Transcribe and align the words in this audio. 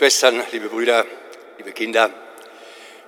Schwestern, 0.00 0.42
liebe 0.50 0.70
Brüder, 0.70 1.04
liebe 1.58 1.72
Kinder, 1.72 2.08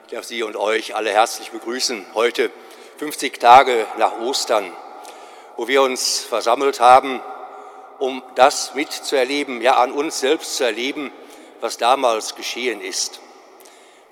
ich 0.04 0.12
darf 0.12 0.26
Sie 0.26 0.42
und 0.42 0.56
euch 0.56 0.94
alle 0.94 1.08
herzlich 1.08 1.50
begrüßen. 1.50 2.04
Heute, 2.12 2.50
50 2.98 3.40
Tage 3.40 3.86
nach 3.96 4.20
Ostern, 4.20 4.70
wo 5.56 5.68
wir 5.68 5.80
uns 5.80 6.20
versammelt 6.20 6.80
haben, 6.80 7.22
um 7.98 8.22
das 8.34 8.74
mitzuerleben, 8.74 9.62
ja 9.62 9.76
an 9.76 9.90
uns 9.90 10.20
selbst 10.20 10.58
zu 10.58 10.64
erleben, 10.64 11.10
was 11.62 11.78
damals 11.78 12.34
geschehen 12.34 12.82
ist. 12.82 13.20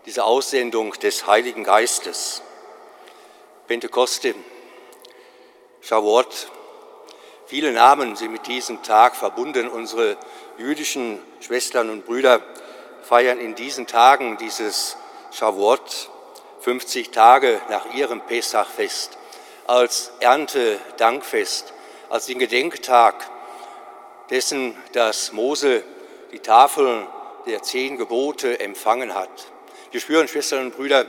Diese 0.07 0.25
Aussendung 0.25 0.93
des 0.95 1.27
Heiligen 1.27 1.65
Geistes. 1.65 2.41
Pentekoste, 3.67 4.35
Shavuot, 5.83 6.49
viele 7.45 7.73
Namen 7.73 8.17
sind 8.17 8.33
mit 8.33 8.47
diesem 8.47 8.83
Tag 8.83 9.17
verbunden. 9.17 9.69
Unsere 9.69 10.17
jüdischen 10.57 11.19
Schwestern 11.41 11.91
und 11.91 12.07
Brüder 12.07 12.41
feiern 13.11 13.41
in 13.41 13.57
diesen 13.57 13.89
Tagen 13.89 14.37
dieses 14.37 14.97
Shavuot, 15.33 16.11
50 16.61 17.11
Tage 17.11 17.61
nach 17.69 17.93
ihrem 17.93 18.21
Pesachfest, 18.21 19.19
als 19.67 20.13
Erntedankfest, 20.21 21.73
als 22.09 22.27
den 22.27 22.39
Gedenktag 22.39 23.29
dessen, 24.31 24.77
dass 24.93 25.33
Mose 25.33 25.83
die 26.31 26.39
Tafel 26.39 27.05
der 27.47 27.65
zehn 27.65 27.99
Gebote 27.99 28.61
empfangen 28.61 29.13
hat. 29.13 29.29
Wir 29.91 30.01
spüren, 30.01 30.29
Schwestern 30.29 30.67
und 30.67 30.77
Brüder, 30.77 31.05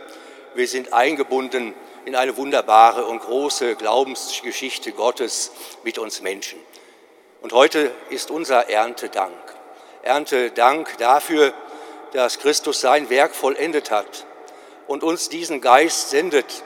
wir 0.56 0.68
sind 0.68 0.94
eingebunden 0.94 1.76
in 2.06 2.16
eine 2.16 2.36
wunderbare 2.36 3.06
und 3.06 3.20
große 3.20 3.76
Glaubensgeschichte 3.76 4.92
Gottes 4.92 5.52
mit 5.84 6.00
uns 6.00 6.24
Menschen. 6.24 6.58
Und 7.44 7.54
heute 7.54 7.92
ist 8.10 8.32
unser 8.32 8.72
Erntedank. 8.72 9.36
Erntedank 10.02 10.98
dafür, 10.98 11.54
dass 12.14 12.40
Christus 12.40 12.82
sein 12.82 13.10
Werk 13.10 13.36
vollendet 13.36 13.92
hat 13.92 14.26
und 14.88 15.04
uns 15.04 15.30
diesen 15.30 15.62
Geist 15.62 16.10
sendet, 16.10 16.64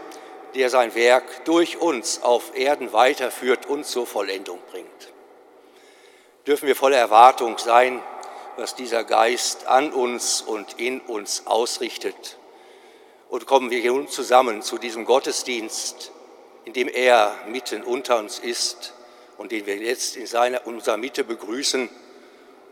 der 0.55 0.69
sein 0.69 0.95
Werk 0.95 1.45
durch 1.45 1.77
uns 1.77 2.23
auf 2.23 2.55
Erden 2.55 2.93
weiterführt 2.93 3.65
und 3.65 3.85
zur 3.85 4.07
Vollendung 4.07 4.59
bringt. 4.71 4.89
Dürfen 6.47 6.67
wir 6.67 6.75
voller 6.75 6.97
Erwartung 6.97 7.57
sein, 7.57 8.01
was 8.57 8.75
dieser 8.75 9.03
Geist 9.03 9.67
an 9.67 9.91
uns 9.91 10.41
und 10.41 10.79
in 10.79 11.01
uns 11.01 11.45
ausrichtet 11.45 12.37
und 13.29 13.45
kommen 13.45 13.69
wir 13.69 13.83
nun 13.91 14.07
zusammen 14.07 14.61
zu 14.61 14.77
diesem 14.77 15.05
Gottesdienst, 15.05 16.11
in 16.63 16.73
dem 16.73 16.87
er 16.87 17.35
mitten 17.47 17.83
unter 17.83 18.17
uns 18.17 18.39
ist 18.39 18.93
und 19.37 19.51
den 19.51 19.65
wir 19.65 19.77
jetzt 19.77 20.15
in 20.15 20.25
seiner, 20.25 20.65
unserer 20.65 20.97
Mitte 20.97 21.23
begrüßen 21.23 21.89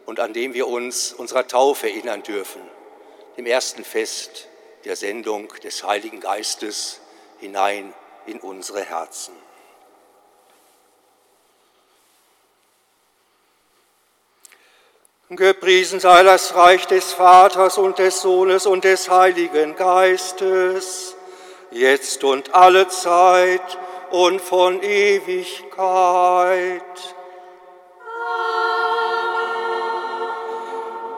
und 0.05 0.19
an 0.19 0.33
dem 0.33 0.53
wir 0.53 0.67
uns 0.67 1.13
unserer 1.13 1.47
Taufe 1.47 1.89
erinnern 1.89 2.23
dürfen, 2.23 2.61
dem 3.37 3.45
ersten 3.45 3.83
Fest 3.83 4.47
der 4.85 4.95
Sendung 4.95 5.47
des 5.63 5.83
Heiligen 5.83 6.19
Geistes 6.19 6.99
hinein 7.39 7.93
in 8.25 8.39
unsere 8.39 8.83
Herzen. 8.83 9.33
Gepriesen 15.29 15.99
sei 15.99 16.21
das 16.21 16.53
Reich 16.53 16.85
des 16.85 17.11
Vaters 17.13 17.79
und 17.79 17.97
des 17.97 18.21
Sohnes 18.21 18.67
und 18.67 18.83
des 18.83 19.09
Heiligen 19.09 19.75
Geistes, 19.75 21.15
jetzt 21.71 22.23
und 22.23 22.53
alle 22.53 22.87
Zeit 22.87 23.79
und 24.11 24.39
von 24.39 24.83
Ewigkeit. 24.83 25.51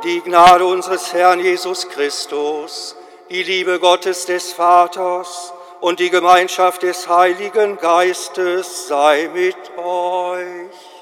Die 0.05 0.21
Gnade 0.21 0.63
unseres 0.67 1.13
Herrn 1.13 1.39
Jesus 1.39 1.89
Christus, 1.89 2.95
die 3.31 3.41
Liebe 3.41 3.79
Gottes 3.79 4.27
des 4.27 4.53
Vaters 4.53 5.51
und 5.81 5.99
die 5.99 6.11
Gemeinschaft 6.11 6.83
des 6.83 7.09
Heiligen 7.09 7.77
Geistes 7.77 8.88
sei 8.88 9.27
mit 9.33 9.57
euch. 9.79 10.95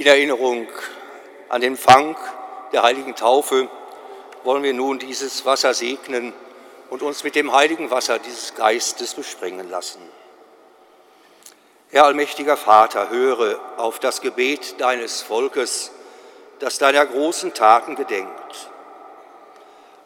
In 0.00 0.06
Erinnerung 0.06 0.66
an 1.50 1.60
den 1.60 1.76
Fang 1.76 2.16
der 2.72 2.82
heiligen 2.82 3.14
Taufe 3.14 3.68
wollen 4.44 4.62
wir 4.62 4.72
nun 4.72 4.98
dieses 4.98 5.44
Wasser 5.44 5.74
segnen 5.74 6.32
und 6.88 7.02
uns 7.02 7.22
mit 7.22 7.34
dem 7.34 7.52
heiligen 7.52 7.90
Wasser 7.90 8.18
dieses 8.18 8.54
Geistes 8.54 9.12
besprengen 9.12 9.68
lassen. 9.68 10.00
Herr 11.90 12.06
allmächtiger 12.06 12.56
Vater, 12.56 13.10
höre 13.10 13.60
auf 13.76 13.98
das 13.98 14.22
Gebet 14.22 14.80
deines 14.80 15.20
Volkes, 15.20 15.90
das 16.60 16.78
deiner 16.78 17.04
großen 17.04 17.52
Taten 17.52 17.94
gedenkt. 17.94 18.70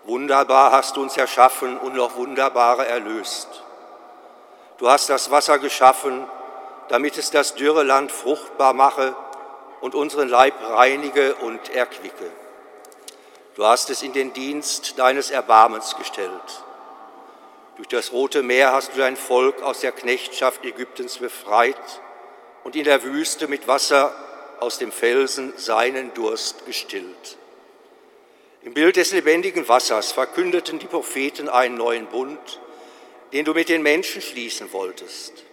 Wunderbar 0.03 0.73
hast 0.73 0.97
du 0.97 1.03
uns 1.03 1.17
erschaffen 1.17 1.79
und 1.79 1.95
noch 1.95 2.17
wunderbarer 2.17 2.89
erlöst. 2.89 3.63
Du 4.79 4.91
hast 4.91 5.09
das 5.09 5.31
Wasser 5.31 5.61
geschaffen, 5.61 6.27
damit 6.89 7.17
es 7.17 7.31
das 7.31 7.55
dürre 7.55 7.85
Land 7.85 8.11
fruchtbar 8.11 8.73
mache 8.73 9.15
und 9.85 9.95
unseren 9.95 10.31
Leib 10.31 10.55
reinige 10.63 11.35
und 11.35 11.69
erquicke. 11.69 12.33
Du 13.55 13.67
hast 13.67 13.91
es 13.91 14.03
in 14.03 14.15
den 14.15 14.33
Dienst 14.33 14.99
deines 14.99 15.31
Erbarmens 15.31 15.95
gestellt. 15.99 16.65
Durch 17.77 17.89
das 17.89 18.11
Rote 18.11 18.43
Meer 18.43 18.73
hast 18.73 18.95
du 18.95 18.99
dein 18.99 19.15
Volk 19.15 19.61
aus 19.63 19.81
der 19.81 19.93
Knechtschaft 19.93 20.65
Ägyptens 20.65 21.19
befreit 21.19 22.01
und 22.63 22.77
in 22.77 22.85
der 22.85 23.03
Wüste 23.03 23.47
mit 23.47 23.69
Wasser 23.69 24.15
aus 24.59 24.79
dem 24.79 24.91
Felsen 24.91 25.53
seinen 25.59 26.15
Durst 26.15 26.65
gestillt. 26.65 27.37
Im 28.63 28.73
Bild 28.73 28.97
des 28.97 29.13
lebendigen 29.13 29.69
Wassers 29.69 30.13
verkündeten 30.13 30.79
die 30.79 30.87
Propheten 30.87 31.51
einen 31.51 31.77
neuen 31.77 32.07
Bund, 32.07 32.59
den 33.35 33.45
du 33.45 33.53
mit 33.53 33.69
den 33.69 33.83
Menschen 33.83 34.23
schließen 34.23 34.73
wolltest. 34.73 35.45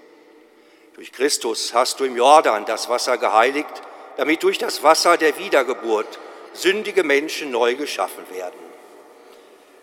Durch 0.94 1.12
Christus 1.12 1.74
hast 1.74 2.00
du 2.00 2.06
im 2.06 2.16
Jordan 2.16 2.64
das 2.64 2.88
Wasser 2.88 3.18
geheiligt, 3.18 3.82
damit 4.22 4.44
durch 4.44 4.60
das 4.60 4.84
Wasser 4.84 5.18
der 5.18 5.40
Wiedergeburt 5.40 6.20
sündige 6.54 7.04
Menschen 7.04 7.50
neu 7.50 7.74
geschaffen 7.74 8.24
werden. 8.30 8.60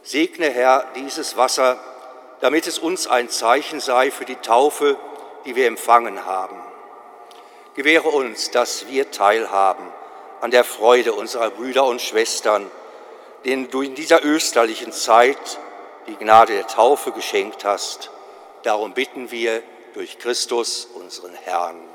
Segne, 0.05 0.49
Herr, 0.49 0.87
dieses 0.94 1.37
Wasser, 1.37 1.81
damit 2.40 2.69
es 2.69 2.79
uns 2.79 3.08
ein 3.08 3.31
Zeichen 3.31 3.81
sei 3.81 4.12
für 4.12 4.25
die 4.25 4.37
Taufe, 4.37 4.96
die 5.44 5.56
wir 5.56 5.67
empfangen 5.67 6.25
haben. 6.25 6.56
gewähre 7.75 8.11
uns, 8.11 8.52
dass 8.52 8.87
wir 8.87 9.11
teilhaben 9.11 9.93
an 10.40 10.52
der 10.52 10.62
Freude 10.62 11.14
unserer 11.14 11.50
Brüder 11.50 11.82
und 11.87 12.00
Schwestern, 12.00 12.70
denen 13.44 13.70
du 13.70 13.82
in 13.82 13.96
dieser 13.96 14.25
österlichen 14.25 14.93
Zeit 14.93 15.58
die 16.06 16.14
Gnade 16.14 16.52
der 16.52 16.69
Taufe 16.69 17.11
geschenkt 17.11 17.64
hast. 17.64 18.12
Darum 18.62 18.94
bitten 18.94 19.32
wir 19.32 19.64
durch 19.94 20.20
Christus, 20.20 20.87
unseren 20.94 21.35
Herrn. 21.35 21.88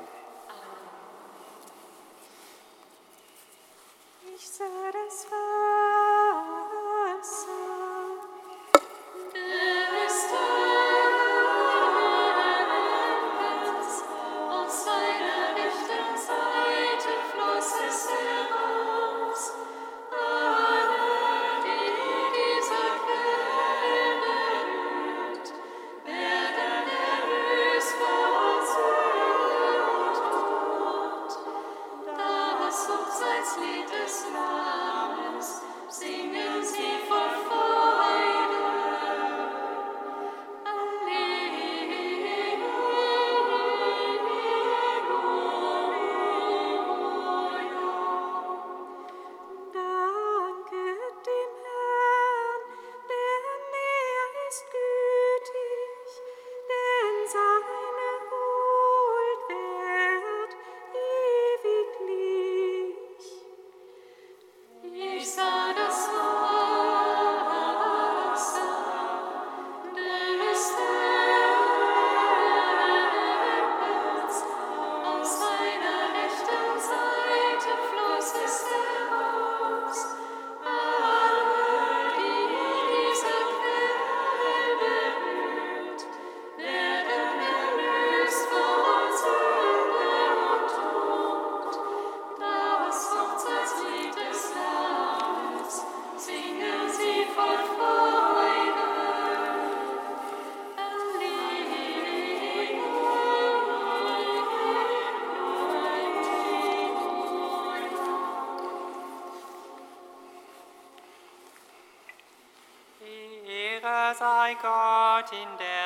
Gott 114.60 115.32
in 115.32 115.58
der 115.58 115.83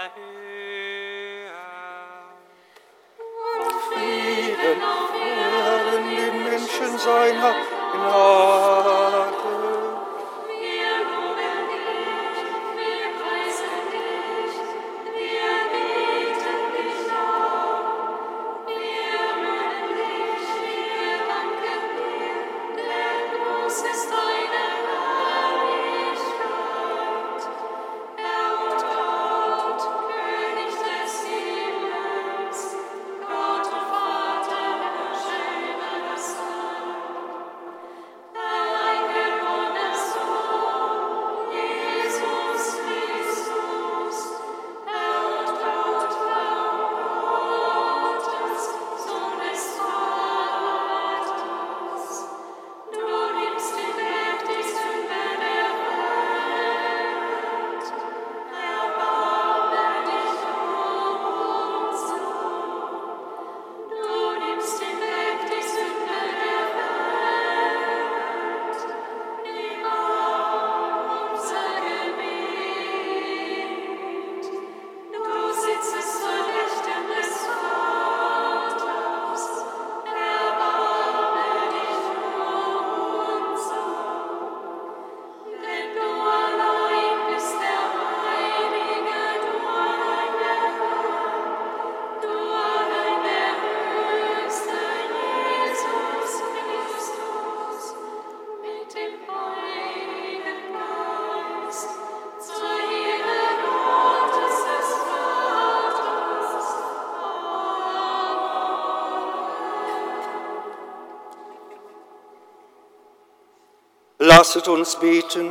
Lasset 114.38 114.68
uns 114.68 114.94
beten. 114.94 115.50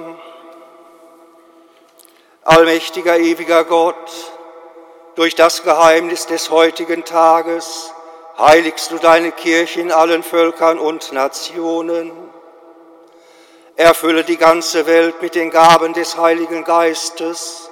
Allmächtiger, 2.46 3.18
ewiger 3.18 3.66
Gott, 3.66 4.10
durch 5.16 5.36
das 5.36 5.64
Geheimnis 5.64 6.26
des 6.26 6.52
heutigen 6.52 7.04
Tages 7.04 7.94
heiligst 8.38 8.92
du 8.92 8.98
deine 8.98 9.34
Kirche 9.34 9.82
in 9.82 9.92
allen 9.92 10.24
Völkern 10.24 10.80
und 10.80 11.12
Nationen. 11.12 12.14
Erfülle 13.76 14.24
die 14.24 14.38
ganze 14.38 14.86
Welt 14.86 15.22
mit 15.22 15.36
den 15.36 15.50
Gaben 15.50 15.92
des 15.92 16.16
Heiligen 16.16 16.64
Geistes 16.64 17.70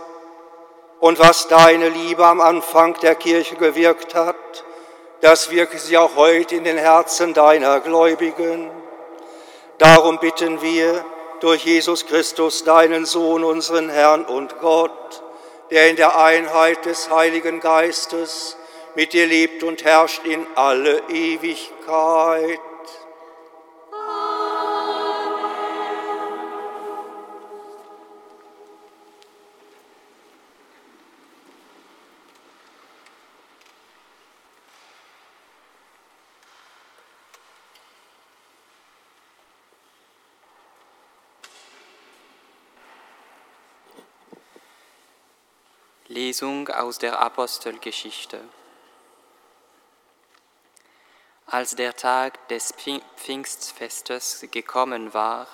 und 1.00 1.18
was 1.18 1.48
deine 1.48 1.88
Liebe 1.88 2.26
am 2.26 2.42
Anfang 2.42 2.94
der 3.00 3.16
Kirche 3.16 3.56
gewirkt 3.56 4.16
hat, 4.16 4.66
das 5.22 5.50
wirke 5.50 5.78
sie 5.78 5.98
auch 5.98 6.18
heute 6.18 6.58
in 6.58 6.66
den 6.66 6.78
Herzen 6.78 7.34
deiner 7.34 7.80
Gläubigen. 7.80 8.70
Darum 9.78 10.20
bitten 10.20 10.62
wir 10.62 11.04
durch 11.42 11.66
Jesus 11.66 12.06
Christus, 12.06 12.64
deinen 12.64 13.06
Sohn, 13.06 13.44
unseren 13.44 13.90
Herrn 13.90 14.24
und 14.26 14.60
Gott, 14.60 15.22
der 15.70 15.90
in 15.90 15.96
der 15.96 16.18
Einheit 16.18 16.86
des 16.86 17.10
Heiligen 17.10 17.60
Geistes 17.60 18.56
mit 18.96 19.14
dir 19.14 19.28
lebt 19.28 19.64
und 19.64 19.84
herrscht 19.84 20.26
in 20.26 20.46
alle 20.56 21.02
Ewigkeit. 21.10 22.60
Lesung 46.36 46.68
aus 46.68 46.98
der 46.98 47.22
Apostelgeschichte. 47.22 48.42
Als 51.46 51.78
der 51.78 51.96
Tag 51.96 52.50
des 52.50 52.74
Pfingstfestes 53.16 54.46
gekommen 54.52 55.14
war, 55.14 55.48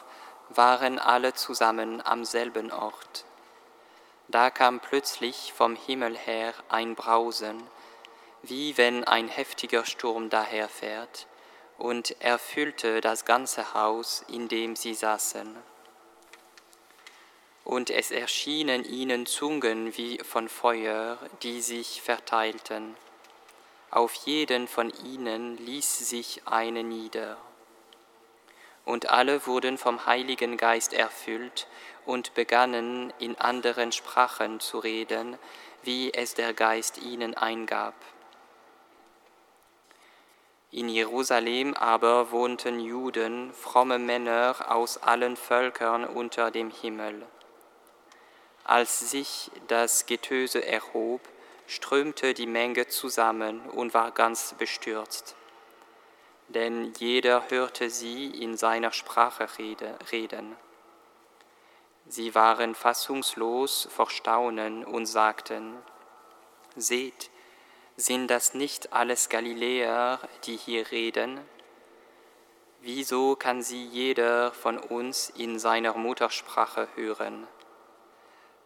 waren 0.50 0.98
alle 0.98 1.36
zusammen 1.36 2.04
am 2.04 2.26
selben 2.26 2.72
Ort. 2.72 3.26
Da 4.28 4.50
kam 4.50 4.80
plötzlich 4.80 5.54
vom 5.54 5.76
Himmel 5.76 6.18
her 6.18 6.56
ein 6.70 6.96
Brausen, 6.96 7.62
wie 8.42 8.76
wenn 8.76 9.04
ein 9.04 9.28
heftiger 9.28 9.86
Sturm 9.86 10.32
daherfährt, 10.32 11.28
und 11.78 12.20
erfüllte 12.24 13.02
das 13.02 13.26
ganze 13.26 13.76
Haus, 13.76 14.26
in 14.28 14.48
dem 14.48 14.76
sie 14.76 14.96
saßen. 14.96 15.56
Und 17.64 17.90
es 17.90 18.12
erschienen 18.12 18.84
ihnen 18.84 19.26
Zungen 19.26 19.96
wie 19.96 20.18
von 20.20 20.50
Feuer, 20.50 21.18
die 21.44 21.62
sich 21.62 22.02
verteilten. 22.02 22.96
Auf 23.92 24.14
jeden 24.14 24.68
von 24.68 24.92
ihnen 25.06 25.58
ließ 25.58 26.10
sich 26.10 26.42
eine 26.46 26.84
nieder. 26.84 27.38
Und 28.86 29.10
alle 29.10 29.46
wurden 29.46 29.78
vom 29.78 30.06
Heiligen 30.06 30.58
Geist 30.58 30.94
erfüllt 30.94 31.68
und 32.06 32.34
begannen 32.34 33.14
in 33.20 33.38
anderen 33.38 33.92
Sprachen 33.92 34.60
zu 34.60 34.80
reden, 34.80 35.38
wie 35.84 36.14
es 36.14 36.34
der 36.34 36.54
Geist 36.54 36.98
ihnen 36.98 37.36
eingab. 37.36 37.94
In 40.72 40.88
Jerusalem 40.88 41.74
aber 41.74 42.32
wohnten 42.32 42.80
Juden, 42.80 43.54
fromme 43.54 44.00
Männer 44.00 44.56
aus 44.70 44.98
allen 44.98 45.36
Völkern 45.36 46.06
unter 46.06 46.50
dem 46.50 46.72
Himmel. 46.72 47.28
Als 48.72 49.00
sich 49.12 49.52
das 49.68 50.06
Getöse 50.06 50.66
erhob, 50.66 51.20
strömte 51.68 52.34
die 52.34 52.48
Menge 52.48 52.88
zusammen 52.88 53.60
und 53.70 53.94
war 53.94 54.12
ganz 54.12 54.56
bestürzt. 54.58 55.36
Denn 56.48 56.94
jeder 56.98 57.50
hörte 57.50 57.90
sie 57.90 58.28
in 58.28 58.56
seiner 58.56 58.94
Sprache 58.94 59.46
reden. 59.60 60.56
Sie 62.08 62.34
waren 62.34 62.74
fassungslos 62.74 63.90
vor 63.92 64.10
Staunen 64.10 64.86
und 64.86 65.06
sagten, 65.06 65.76
Seht, 66.78 67.30
sind 67.98 68.30
das 68.30 68.54
nicht 68.54 68.94
alles 68.94 69.28
Galiläer, 69.28 70.22
die 70.46 70.56
hier 70.56 70.90
reden? 70.92 71.42
Wieso 72.80 73.36
kann 73.36 73.64
sie 73.64 73.84
jeder 73.84 74.54
von 74.54 74.78
uns 74.78 75.30
in 75.30 75.60
seiner 75.60 75.94
Muttersprache 75.96 76.88
hören? 76.96 77.50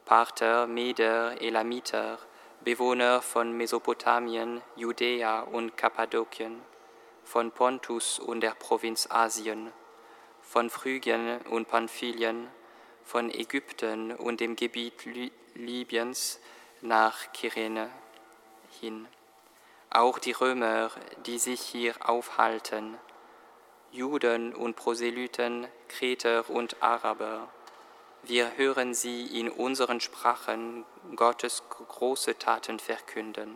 Parther, 0.06 0.68
Meder, 0.68 1.42
Elamiter, 1.42 2.20
Bewohner 2.64 3.24
von 3.24 3.52
Mesopotamien, 3.58 4.62
Judäa 4.76 5.40
und 5.42 5.78
Kappadokien, 5.78 6.62
von 7.24 7.52
Pontus 7.52 8.20
und 8.20 8.42
der 8.42 8.52
Provinz 8.52 9.08
Asien, 9.10 9.74
von 10.44 10.70
Phrygien 10.70 11.40
und 11.50 11.68
Pamphylien, 11.68 12.50
von 13.04 13.32
Ägypten 13.32 14.12
und 14.12 14.42
dem 14.42 14.56
Gebiet 14.56 14.94
Libyens 15.56 16.40
nach 16.82 17.34
Kyrene 17.34 17.90
hin. 18.80 19.08
Auch 19.90 20.20
die 20.20 20.34
Römer, 20.34 20.92
die 21.26 21.40
sich 21.40 21.62
hier 21.62 21.96
aufhalten, 22.08 23.00
Juden 23.92 24.54
und 24.54 24.76
Proselyten, 24.76 25.68
Kreter 25.88 26.48
und 26.48 26.84
Araber, 26.84 27.50
wir 28.28 28.58
hören 28.58 28.94
sie 28.94 29.40
in 29.40 29.50
unseren 29.50 30.00
Sprachen 30.00 30.86
Gottes 31.16 31.64
große 31.70 32.38
Taten 32.38 32.80
verkünden. 32.80 33.56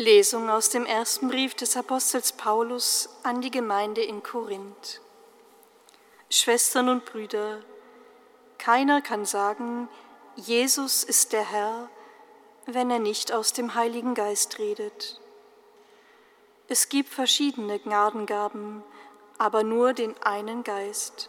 Lesung 0.00 0.48
aus 0.48 0.70
dem 0.70 0.86
ersten 0.86 1.28
Brief 1.28 1.54
des 1.54 1.76
Apostels 1.76 2.32
Paulus 2.32 3.10
an 3.22 3.42
die 3.42 3.50
Gemeinde 3.50 4.00
in 4.00 4.22
Korinth. 4.22 5.02
Schwestern 6.30 6.88
und 6.88 7.04
Brüder, 7.04 7.60
keiner 8.56 9.02
kann 9.02 9.26
sagen, 9.26 9.90
Jesus 10.36 11.04
ist 11.04 11.34
der 11.34 11.44
Herr, 11.44 11.90
wenn 12.64 12.90
er 12.90 12.98
nicht 12.98 13.30
aus 13.30 13.52
dem 13.52 13.74
Heiligen 13.74 14.14
Geist 14.14 14.58
redet. 14.58 15.20
Es 16.66 16.88
gibt 16.88 17.10
verschiedene 17.10 17.78
Gnadengaben, 17.78 18.82
aber 19.36 19.64
nur 19.64 19.92
den 19.92 20.16
einen 20.22 20.64
Geist. 20.64 21.28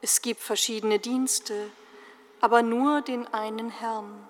Es 0.00 0.22
gibt 0.22 0.42
verschiedene 0.42 1.00
Dienste, 1.00 1.72
aber 2.40 2.62
nur 2.62 3.02
den 3.02 3.26
einen 3.34 3.68
Herrn. 3.68 4.28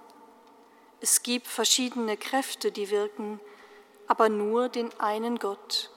Es 1.02 1.22
gibt 1.22 1.46
verschiedene 1.46 2.16
Kräfte, 2.16 2.72
die 2.72 2.90
wirken, 2.90 3.38
aber 4.10 4.28
nur 4.28 4.68
den 4.68 4.90
einen 4.98 5.38
Gott. 5.38 5.88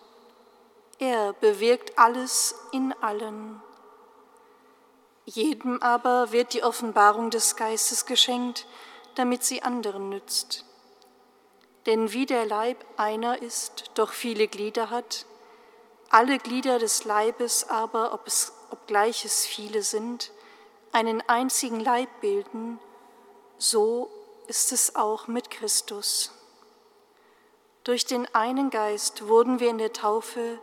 Er 1.00 1.34
bewirkt 1.34 1.98
alles 1.98 2.54
in 2.72 2.94
allen. 3.02 3.60
Jedem 5.26 5.82
aber 5.82 6.32
wird 6.32 6.54
die 6.54 6.62
Offenbarung 6.62 7.32
des 7.32 7.56
Geistes 7.56 8.06
geschenkt, 8.06 8.68
damit 9.16 9.44
sie 9.44 9.64
anderen 9.64 10.10
nützt. 10.10 10.64
Denn 11.88 12.14
wie 12.14 12.28
der 12.28 12.46
Leib 12.46 12.86
einer 12.98 13.42
ist, 13.42 13.90
doch 13.96 14.12
viele 14.12 14.48
Glieder 14.48 14.92
hat, 14.92 15.26
alle 16.12 16.38
Glieder 16.38 16.78
des 16.78 17.06
Leibes 17.06 17.68
aber, 17.68 18.14
ob 18.14 18.28
es, 18.28 18.54
obgleich 18.70 19.26
es 19.26 19.44
viele 19.44 19.82
sind, 19.82 20.32
einen 20.92 21.28
einzigen 21.28 21.80
Leib 21.80 22.10
bilden, 22.22 22.80
so 23.58 24.12
ist 24.46 24.72
es 24.72 24.96
auch 24.96 25.26
mit 25.26 25.50
Christus. 25.50 26.32
Durch 27.84 28.06
den 28.06 28.34
einen 28.34 28.70
Geist 28.70 29.28
wurden 29.28 29.60
wir 29.60 29.70
in 29.70 29.78
der 29.78 29.92
Taufe 29.92 30.60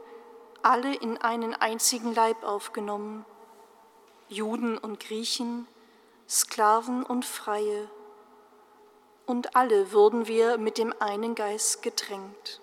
alle 0.62 0.94
in 0.94 1.18
einen 1.18 1.54
einzigen 1.54 2.14
Leib 2.14 2.42
aufgenommen, 2.44 3.26
Juden 4.28 4.78
und 4.78 5.00
Griechen, 5.00 5.66
Sklaven 6.28 7.02
und 7.02 7.24
Freie, 7.24 7.90
und 9.26 9.54
alle 9.54 9.92
wurden 9.92 10.26
wir 10.26 10.58
mit 10.58 10.78
dem 10.78 10.94
einen 10.98 11.34
Geist 11.34 11.82
getränkt. 11.82 12.60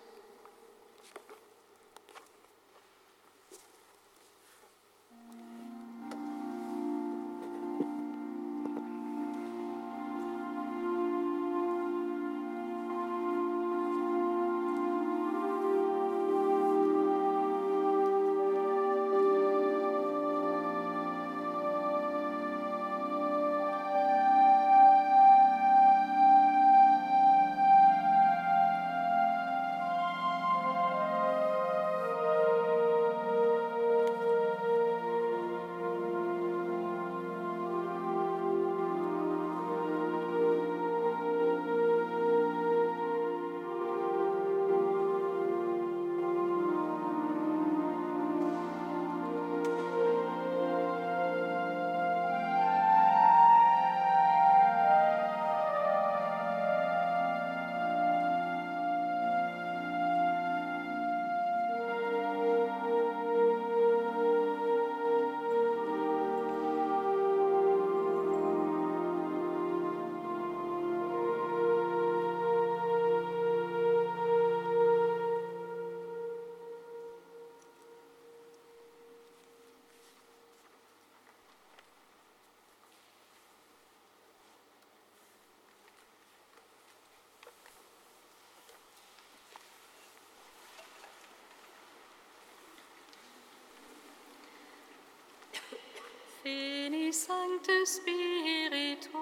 Sancte 97.12 97.86
Spiritus, 97.86 99.17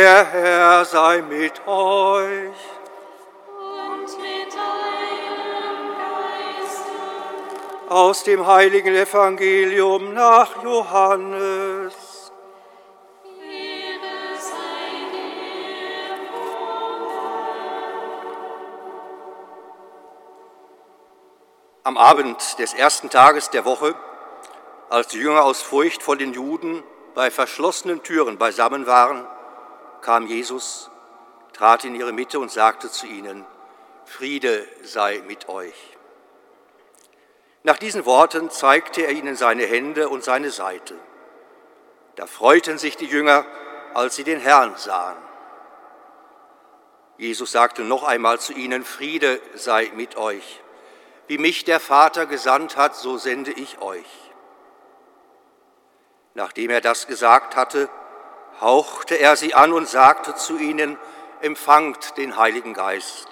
Der 0.00 0.24
Herr 0.24 0.84
sei 0.86 1.20
mit 1.20 1.60
euch. 1.66 2.56
Und 3.46 4.08
mit 4.18 4.50
deinem 4.54 5.88
Geiste. 5.98 6.90
Aus 7.90 8.24
dem 8.24 8.46
heiligen 8.46 8.94
Evangelium 8.94 10.14
nach 10.14 10.62
Johannes. 10.62 12.32
Ehre 13.26 14.38
sei 14.38 14.90
dir, 15.12 16.16
Am 21.84 21.98
Abend 21.98 22.58
des 22.58 22.72
ersten 22.72 23.10
Tages 23.10 23.50
der 23.50 23.66
Woche, 23.66 23.94
als 24.88 25.08
die 25.08 25.18
Jünger 25.18 25.44
aus 25.44 25.60
Furcht 25.60 26.02
vor 26.02 26.16
den 26.16 26.32
Juden 26.32 26.82
bei 27.14 27.30
verschlossenen 27.30 28.02
Türen 28.02 28.38
beisammen 28.38 28.86
waren, 28.86 29.26
kam 30.00 30.26
Jesus, 30.26 30.90
trat 31.52 31.84
in 31.84 31.94
ihre 31.94 32.12
Mitte 32.12 32.38
und 32.38 32.50
sagte 32.50 32.90
zu 32.90 33.06
ihnen, 33.06 33.44
Friede 34.04 34.66
sei 34.82 35.22
mit 35.26 35.48
euch. 35.48 35.96
Nach 37.62 37.78
diesen 37.78 38.06
Worten 38.06 38.50
zeigte 38.50 39.02
er 39.02 39.12
ihnen 39.12 39.36
seine 39.36 39.64
Hände 39.66 40.08
und 40.08 40.24
seine 40.24 40.50
Seite. 40.50 40.94
Da 42.16 42.26
freuten 42.26 42.78
sich 42.78 42.96
die 42.96 43.06
Jünger, 43.06 43.44
als 43.94 44.16
sie 44.16 44.24
den 44.24 44.40
Herrn 44.40 44.76
sahen. 44.76 45.16
Jesus 47.18 47.52
sagte 47.52 47.82
noch 47.82 48.02
einmal 48.02 48.40
zu 48.40 48.54
ihnen, 48.54 48.82
Friede 48.82 49.40
sei 49.54 49.92
mit 49.94 50.16
euch. 50.16 50.62
Wie 51.26 51.36
mich 51.36 51.64
der 51.64 51.78
Vater 51.78 52.24
gesandt 52.24 52.76
hat, 52.76 52.96
so 52.96 53.18
sende 53.18 53.52
ich 53.52 53.80
euch. 53.80 54.06
Nachdem 56.34 56.70
er 56.70 56.80
das 56.80 57.06
gesagt 57.06 57.56
hatte, 57.56 57.90
hauchte 58.60 59.14
er 59.14 59.36
sie 59.36 59.54
an 59.54 59.72
und 59.72 59.88
sagte 59.88 60.34
zu 60.34 60.58
ihnen, 60.58 60.98
empfangt 61.40 62.16
den 62.16 62.36
Heiligen 62.36 62.74
Geist. 62.74 63.28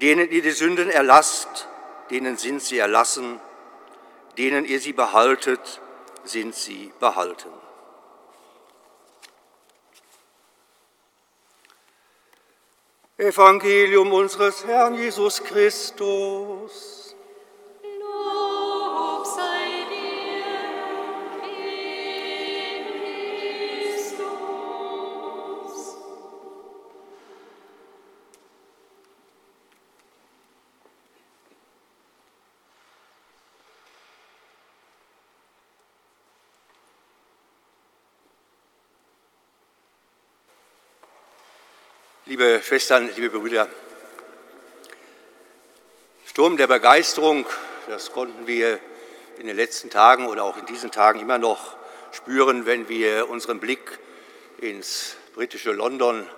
Denen 0.00 0.30
ihr 0.30 0.42
die 0.42 0.50
Sünden 0.50 0.90
erlasst, 0.90 1.68
denen 2.10 2.36
sind 2.36 2.62
sie 2.62 2.78
erlassen, 2.78 3.40
denen 4.38 4.64
ihr 4.64 4.80
sie 4.80 4.92
behaltet, 4.92 5.80
sind 6.24 6.54
sie 6.54 6.92
behalten. 6.98 7.50
Evangelium 13.16 14.12
unseres 14.12 14.64
Herrn 14.66 14.94
Jesus 14.94 15.42
Christus. 15.44 16.93
Liebe 42.34 42.60
Schwestern, 42.64 43.08
liebe 43.14 43.38
Brüder, 43.38 43.68
Sturm 46.26 46.56
der 46.56 46.66
Begeisterung, 46.66 47.46
das 47.86 48.10
konnten 48.10 48.48
wir 48.48 48.80
in 49.38 49.46
den 49.46 49.54
letzten 49.54 49.88
Tagen 49.88 50.26
oder 50.26 50.42
auch 50.42 50.56
in 50.56 50.66
diesen 50.66 50.90
Tagen 50.90 51.20
immer 51.20 51.38
noch 51.38 51.76
spüren, 52.10 52.66
wenn 52.66 52.88
wir 52.88 53.30
unseren 53.30 53.60
Blick 53.60 54.00
ins 54.58 55.14
britische 55.36 55.70
London 55.70 56.28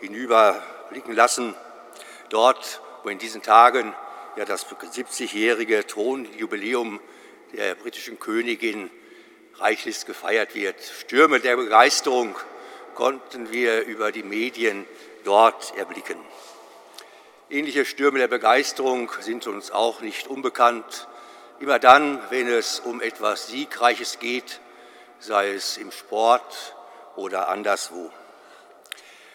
hinüberblicken 0.00 1.14
lassen. 1.14 1.54
Dort, 2.30 2.80
wo 3.02 3.10
in 3.10 3.18
diesen 3.18 3.42
Tagen 3.42 3.94
ja 4.38 4.46
das 4.46 4.66
70-jährige 4.66 5.86
Thronjubiläum 5.86 6.98
der 7.52 7.74
britischen 7.74 8.18
Königin 8.18 8.90
reichlich 9.56 10.06
gefeiert 10.06 10.54
wird. 10.54 10.76
Stürme 10.80 11.40
der 11.40 11.56
Begeisterung 11.56 12.34
konnten 12.94 13.52
wir 13.52 13.82
über 13.84 14.12
die 14.12 14.22
Medien 14.22 14.86
dort 15.22 15.76
erblicken. 15.76 16.18
Ähnliche 17.50 17.84
Stürme 17.84 18.18
der 18.18 18.28
Begeisterung 18.28 19.10
sind 19.20 19.46
uns 19.46 19.70
auch 19.70 20.00
nicht 20.00 20.26
unbekannt. 20.26 21.06
Immer 21.60 21.78
dann, 21.78 22.20
wenn 22.30 22.48
es 22.48 22.80
um 22.80 23.00
etwas 23.00 23.48
Siegreiches 23.48 24.18
geht, 24.18 24.60
sei 25.18 25.52
es 25.52 25.76
im 25.76 25.92
Sport 25.92 26.74
oder 27.14 27.48
anderswo. 27.48 28.10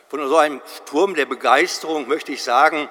Von 0.10 0.28
so 0.28 0.38
einem 0.38 0.62
Sturm 0.78 1.16
der 1.16 1.26
Begeisterung 1.26 2.08
möchte 2.08 2.32
ich 2.32 2.44
sagen, 2.44 2.90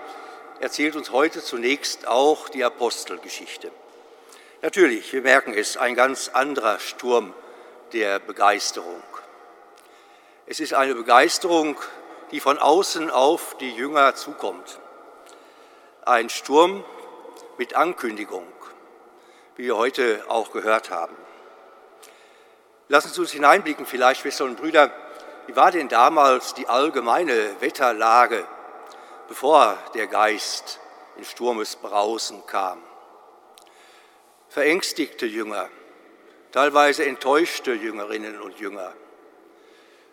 erzählt 0.61 0.97
uns 0.97 1.11
heute 1.11 1.43
zunächst 1.43 2.07
auch 2.07 2.49
die 2.49 2.63
Apostelgeschichte. 2.63 3.71
Natürlich, 4.63 5.13
wir 5.13 5.23
merken 5.23 5.55
es, 5.55 5.77
ein 5.77 5.95
ganz 5.95 6.29
anderer 6.29 6.79
Sturm 6.79 7.35
der 7.93 8.19
Begeisterung. 8.19 9.03
Es 10.47 10.61
ist 10.61 10.75
eine 10.75 10.95
Begeisterung, 10.95 11.77
die 12.31 12.41
von 12.41 12.59
außen 12.59 13.11
auf 13.11 13.57
die 13.59 13.73
Jünger 13.75 14.15
zukommt. 14.15 14.81
Ein 16.05 16.29
Sturm 16.29 16.85
mit 17.59 17.75
Ankündigung, 17.75 18.47
wie 19.57 19.65
wir 19.65 19.77
heute 19.77 20.25
auch 20.29 20.53
gehört 20.53 20.91
haben. 20.91 21.17
Lassen 22.89 23.13
Sie 23.13 23.21
uns 23.21 23.33
hineinblicken, 23.33 23.87
vielleicht, 23.87 24.21
Schwestern 24.21 24.51
und 24.51 24.61
Brüder, 24.61 24.93
wie 25.47 25.57
war 25.57 25.71
denn 25.71 25.89
damals 25.89 26.55
die 26.55 26.69
allgemeine 26.69 27.61
Wetterlage, 27.61 28.47
bevor 29.29 29.79
der 29.95 30.07
Geist 30.07 30.81
in 31.17 31.25
Sturmesbrausen 31.25 32.47
kam? 32.47 32.83
Verängstigte 34.49 35.27
Jünger, 35.27 35.69
teilweise 36.53 37.05
enttäuschte 37.05 37.73
Jüngerinnen 37.73 38.41
und 38.41 38.59
Jünger, 38.59 38.93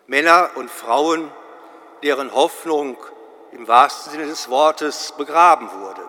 Männer 0.06 0.50
und 0.56 0.70
Frauen, 0.70 1.30
deren 2.04 2.34
Hoffnung 2.34 2.98
im 3.52 3.66
wahrsten 3.66 4.12
Sinne 4.12 4.26
des 4.26 4.50
Wortes 4.50 5.12
begraben 5.16 5.70
wurde. 5.80 6.06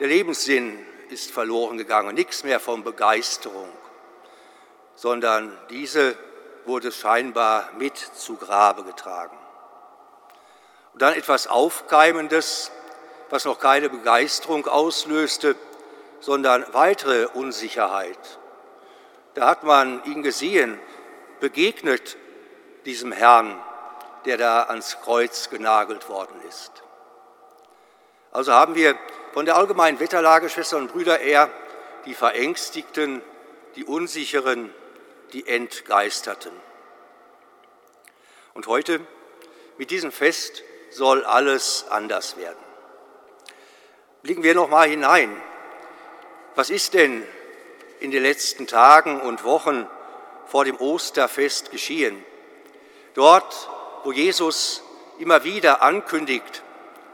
Der 0.00 0.08
Lebenssinn 0.08 0.84
ist 1.10 1.30
verloren 1.30 1.78
gegangen, 1.78 2.16
nichts 2.16 2.42
mehr 2.42 2.58
von 2.58 2.82
Begeisterung, 2.82 3.68
sondern 4.96 5.56
diese 5.70 6.16
wurde 6.64 6.90
scheinbar 6.90 7.70
mit 7.78 7.96
zu 7.96 8.34
Grabe 8.34 8.82
getragen. 8.82 9.38
Und 10.92 11.02
dann 11.02 11.14
etwas 11.14 11.46
Aufkeimendes, 11.46 12.72
was 13.30 13.44
noch 13.44 13.60
keine 13.60 13.88
Begeisterung 13.88 14.66
auslöste, 14.66 15.54
sondern 16.18 16.66
weitere 16.72 17.26
Unsicherheit. 17.26 18.18
Da 19.34 19.46
hat 19.46 19.62
man 19.62 20.02
ihn 20.02 20.24
gesehen, 20.24 20.80
begegnet 21.38 22.16
diesem 22.86 23.12
Herrn, 23.12 23.56
der 24.28 24.36
da 24.36 24.64
ans 24.64 24.98
Kreuz 25.00 25.48
genagelt 25.48 26.10
worden 26.10 26.36
ist. 26.46 26.70
Also 28.30 28.52
haben 28.52 28.74
wir 28.74 28.94
von 29.32 29.46
der 29.46 29.56
allgemeinen 29.56 30.00
Wetterlage, 30.00 30.50
Schwestern 30.50 30.82
und 30.82 30.92
Brüder, 30.92 31.20
eher 31.20 31.48
die 32.04 32.12
Verängstigten, 32.12 33.22
die 33.74 33.84
Unsicheren, 33.84 34.72
die 35.32 35.48
Entgeisterten. 35.48 36.52
Und 38.52 38.66
heute, 38.66 39.00
mit 39.78 39.90
diesem 39.90 40.12
Fest, 40.12 40.62
soll 40.90 41.24
alles 41.24 41.86
anders 41.88 42.36
werden. 42.36 42.58
Blicken 44.20 44.42
wir 44.42 44.54
noch 44.54 44.68
mal 44.68 44.88
hinein. 44.88 45.34
Was 46.54 46.68
ist 46.68 46.92
denn 46.92 47.26
in 48.00 48.10
den 48.10 48.22
letzten 48.22 48.66
Tagen 48.66 49.22
und 49.22 49.44
Wochen 49.44 49.88
vor 50.46 50.66
dem 50.66 50.78
Osterfest 50.78 51.70
geschehen? 51.70 52.22
Dort, 53.14 53.70
wo 54.08 54.12
Jesus 54.12 54.82
immer 55.18 55.44
wieder 55.44 55.82
ankündigt, 55.82 56.62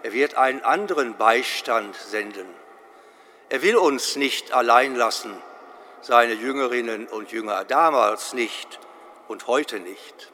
er 0.04 0.12
wird 0.12 0.36
einen 0.36 0.62
anderen 0.62 1.16
Beistand 1.16 1.96
senden. 1.96 2.46
Er 3.48 3.62
will 3.62 3.74
uns 3.74 4.14
nicht 4.14 4.52
allein 4.52 4.94
lassen, 4.94 5.36
seine 6.02 6.34
Jüngerinnen 6.34 7.08
und 7.08 7.32
Jünger, 7.32 7.64
damals 7.64 8.32
nicht 8.32 8.78
und 9.26 9.48
heute 9.48 9.80
nicht. 9.80 10.30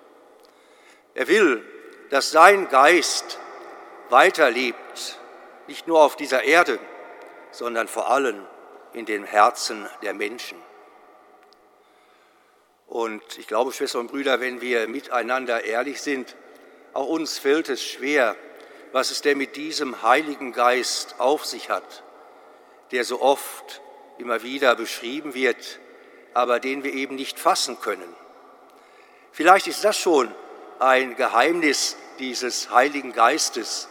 Er 1.14 1.28
will, 1.28 1.64
dass 2.10 2.30
sein 2.30 2.68
Geist 2.68 3.38
weiterlebt, 4.10 5.18
nicht 5.66 5.88
nur 5.88 6.02
auf 6.02 6.14
dieser 6.14 6.42
Erde, 6.42 6.78
sondern 7.52 7.88
vor 7.88 8.10
allem 8.10 8.44
in 8.92 9.06
den 9.06 9.24
Herzen 9.24 9.88
der 10.02 10.12
Menschen. 10.12 10.58
Und 12.86 13.22
ich 13.38 13.46
glaube, 13.46 13.72
Schwestern 13.72 14.02
und 14.02 14.10
Brüder, 14.10 14.40
wenn 14.40 14.60
wir 14.60 14.88
miteinander 14.88 15.64
ehrlich 15.64 16.02
sind, 16.02 16.36
auch 16.92 17.06
uns 17.06 17.38
fällt 17.38 17.68
es 17.68 17.82
schwer, 17.82 18.36
was 18.92 19.10
es 19.10 19.22
denn 19.22 19.38
mit 19.38 19.56
diesem 19.56 20.02
Heiligen 20.02 20.52
Geist 20.52 21.14
auf 21.18 21.44
sich 21.44 21.70
hat, 21.70 22.02
der 22.90 23.04
so 23.04 23.20
oft 23.20 23.80
immer 24.18 24.42
wieder 24.42 24.74
beschrieben 24.74 25.34
wird, 25.34 25.78
aber 26.34 26.60
den 26.60 26.84
wir 26.84 26.92
eben 26.92 27.14
nicht 27.14 27.38
fassen 27.38 27.80
können. 27.80 28.14
Vielleicht 29.32 29.68
ist 29.68 29.84
das 29.84 29.96
schon 29.96 30.32
ein 30.78 31.14
Geheimnis 31.16 31.96
dieses 32.18 32.70
Heiligen 32.70 33.12
Geistes, 33.12 33.88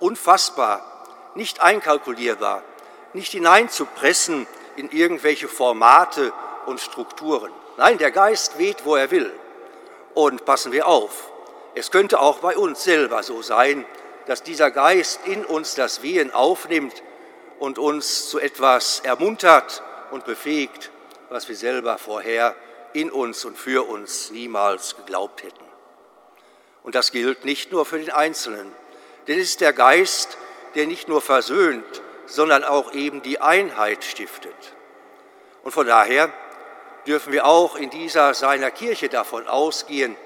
unfassbar, 0.00 1.32
nicht 1.34 1.60
einkalkulierbar, 1.60 2.62
nicht 3.12 3.32
hineinzupressen 3.32 4.46
in 4.76 4.90
irgendwelche 4.90 5.48
Formate 5.48 6.32
und 6.66 6.80
Strukturen. 6.80 7.52
Nein, 7.76 7.98
der 7.98 8.10
Geist 8.10 8.58
weht, 8.58 8.84
wo 8.84 8.96
er 8.96 9.10
will. 9.10 9.32
Und 10.14 10.44
passen 10.44 10.72
wir 10.72 10.86
auf, 10.86 11.30
es 11.76 11.90
könnte 11.90 12.20
auch 12.20 12.38
bei 12.38 12.56
uns 12.56 12.82
selber 12.84 13.22
so 13.22 13.42
sein, 13.42 13.84
dass 14.24 14.42
dieser 14.42 14.70
Geist 14.70 15.20
in 15.26 15.44
uns 15.44 15.74
das 15.74 16.02
Wehen 16.02 16.32
aufnimmt 16.32 17.02
und 17.58 17.78
uns 17.78 18.30
zu 18.30 18.40
etwas 18.40 19.00
ermuntert 19.00 19.82
und 20.10 20.24
befähigt, 20.24 20.90
was 21.28 21.48
wir 21.50 21.54
selber 21.54 21.98
vorher 21.98 22.54
in 22.94 23.10
uns 23.10 23.44
und 23.44 23.58
für 23.58 23.86
uns 23.86 24.30
niemals 24.30 24.96
geglaubt 24.96 25.42
hätten. 25.42 25.64
Und 26.82 26.94
das 26.94 27.12
gilt 27.12 27.44
nicht 27.44 27.72
nur 27.72 27.84
für 27.84 27.98
den 27.98 28.10
Einzelnen, 28.10 28.72
denn 29.28 29.38
es 29.38 29.50
ist 29.50 29.60
der 29.60 29.74
Geist, 29.74 30.38
der 30.76 30.86
nicht 30.86 31.08
nur 31.08 31.20
versöhnt, 31.20 32.02
sondern 32.24 32.64
auch 32.64 32.94
eben 32.94 33.20
die 33.20 33.42
Einheit 33.42 34.02
stiftet. 34.02 34.54
Und 35.62 35.72
von 35.72 35.86
daher 35.86 36.32
dürfen 37.06 37.34
wir 37.34 37.44
auch 37.44 37.76
in 37.76 37.90
dieser 37.90 38.32
seiner 38.32 38.70
Kirche 38.70 39.10
davon 39.10 39.46
ausgehen, 39.46 40.16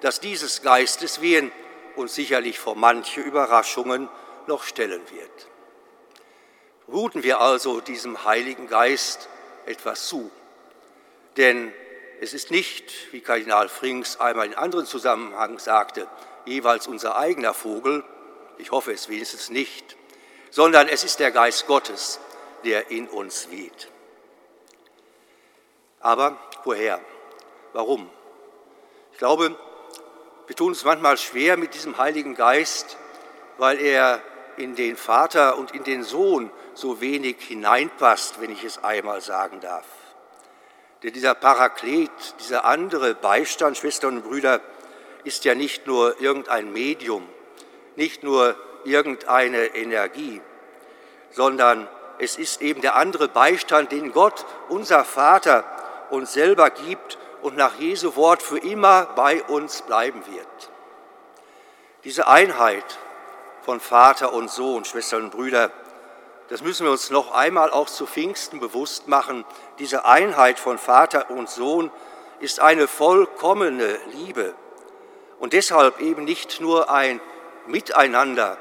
dass 0.00 0.20
dieses 0.20 0.62
Geisteswehen 0.62 1.52
uns 1.96 2.14
sicherlich 2.14 2.58
vor 2.58 2.76
manche 2.76 3.20
Überraschungen 3.20 4.08
noch 4.46 4.64
stellen 4.64 5.02
wird. 5.10 5.48
Ruhen 6.88 7.22
wir 7.22 7.40
also 7.40 7.80
diesem 7.80 8.24
Heiligen 8.24 8.68
Geist 8.68 9.28
etwas 9.66 10.06
zu, 10.06 10.30
denn 11.36 11.72
es 12.20 12.34
ist 12.34 12.50
nicht, 12.50 13.12
wie 13.12 13.20
Kardinal 13.20 13.68
Frings 13.68 14.20
einmal 14.20 14.46
in 14.46 14.54
anderen 14.54 14.86
Zusammenhang 14.86 15.58
sagte, 15.58 16.08
jeweils 16.44 16.86
unser 16.86 17.16
eigener 17.16 17.54
Vogel, 17.54 18.04
ich 18.58 18.70
hoffe 18.70 18.92
es 18.92 19.08
wenigstens 19.08 19.50
nicht, 19.50 19.96
sondern 20.50 20.88
es 20.88 21.04
ist 21.04 21.20
der 21.20 21.32
Geist 21.32 21.66
Gottes, 21.66 22.20
der 22.64 22.90
in 22.90 23.08
uns 23.08 23.50
weht. 23.50 23.88
Aber 26.00 26.36
woher? 26.64 27.00
Warum? 27.72 28.08
Ich 29.12 29.18
glaube, 29.18 29.56
wir 30.46 30.56
tun 30.56 30.72
es 30.72 30.84
manchmal 30.84 31.16
schwer 31.16 31.56
mit 31.56 31.74
diesem 31.74 31.96
Heiligen 31.96 32.34
Geist, 32.34 32.98
weil 33.56 33.80
er 33.80 34.20
in 34.56 34.74
den 34.74 34.96
Vater 34.96 35.56
und 35.56 35.72
in 35.72 35.84
den 35.84 36.02
Sohn 36.02 36.50
so 36.74 37.00
wenig 37.00 37.36
hineinpasst, 37.40 38.40
wenn 38.40 38.50
ich 38.50 38.62
es 38.64 38.82
einmal 38.84 39.20
sagen 39.20 39.60
darf. 39.60 39.86
Denn 41.02 41.12
dieser 41.12 41.34
Paraklet, 41.34 42.10
dieser 42.40 42.64
andere 42.64 43.14
Beistand, 43.14 43.76
Schwestern 43.76 44.16
und 44.16 44.22
Brüder, 44.24 44.60
ist 45.24 45.44
ja 45.44 45.54
nicht 45.54 45.86
nur 45.86 46.20
irgendein 46.20 46.72
Medium, 46.72 47.26
nicht 47.96 48.22
nur 48.22 48.56
irgendeine 48.84 49.74
Energie, 49.74 50.40
sondern 51.30 51.88
es 52.18 52.36
ist 52.36 52.60
eben 52.60 52.80
der 52.80 52.96
andere 52.96 53.28
Beistand, 53.28 53.92
den 53.92 54.12
Gott, 54.12 54.44
unser 54.68 55.04
Vater, 55.04 55.64
uns 56.10 56.32
selber 56.34 56.70
gibt 56.70 57.18
und 57.44 57.58
nach 57.58 57.78
Jesu 57.78 58.16
Wort 58.16 58.42
für 58.42 58.56
immer 58.56 59.04
bei 59.16 59.42
uns 59.44 59.82
bleiben 59.82 60.22
wird. 60.26 60.70
Diese 62.02 62.26
Einheit 62.26 62.98
von 63.60 63.80
Vater 63.80 64.32
und 64.32 64.50
Sohn, 64.50 64.86
Schwestern 64.86 65.24
und 65.24 65.30
Brüder, 65.30 65.70
das 66.48 66.62
müssen 66.62 66.84
wir 66.84 66.90
uns 66.90 67.10
noch 67.10 67.32
einmal 67.32 67.70
auch 67.70 67.90
zu 67.90 68.06
Pfingsten 68.06 68.60
bewusst 68.60 69.08
machen. 69.08 69.44
Diese 69.78 70.06
Einheit 70.06 70.58
von 70.58 70.78
Vater 70.78 71.30
und 71.30 71.50
Sohn 71.50 71.90
ist 72.40 72.60
eine 72.60 72.88
vollkommene 72.88 73.98
Liebe 74.12 74.54
und 75.38 75.52
deshalb 75.52 76.00
eben 76.00 76.24
nicht 76.24 76.62
nur 76.62 76.90
ein 76.90 77.20
Miteinander, 77.66 78.56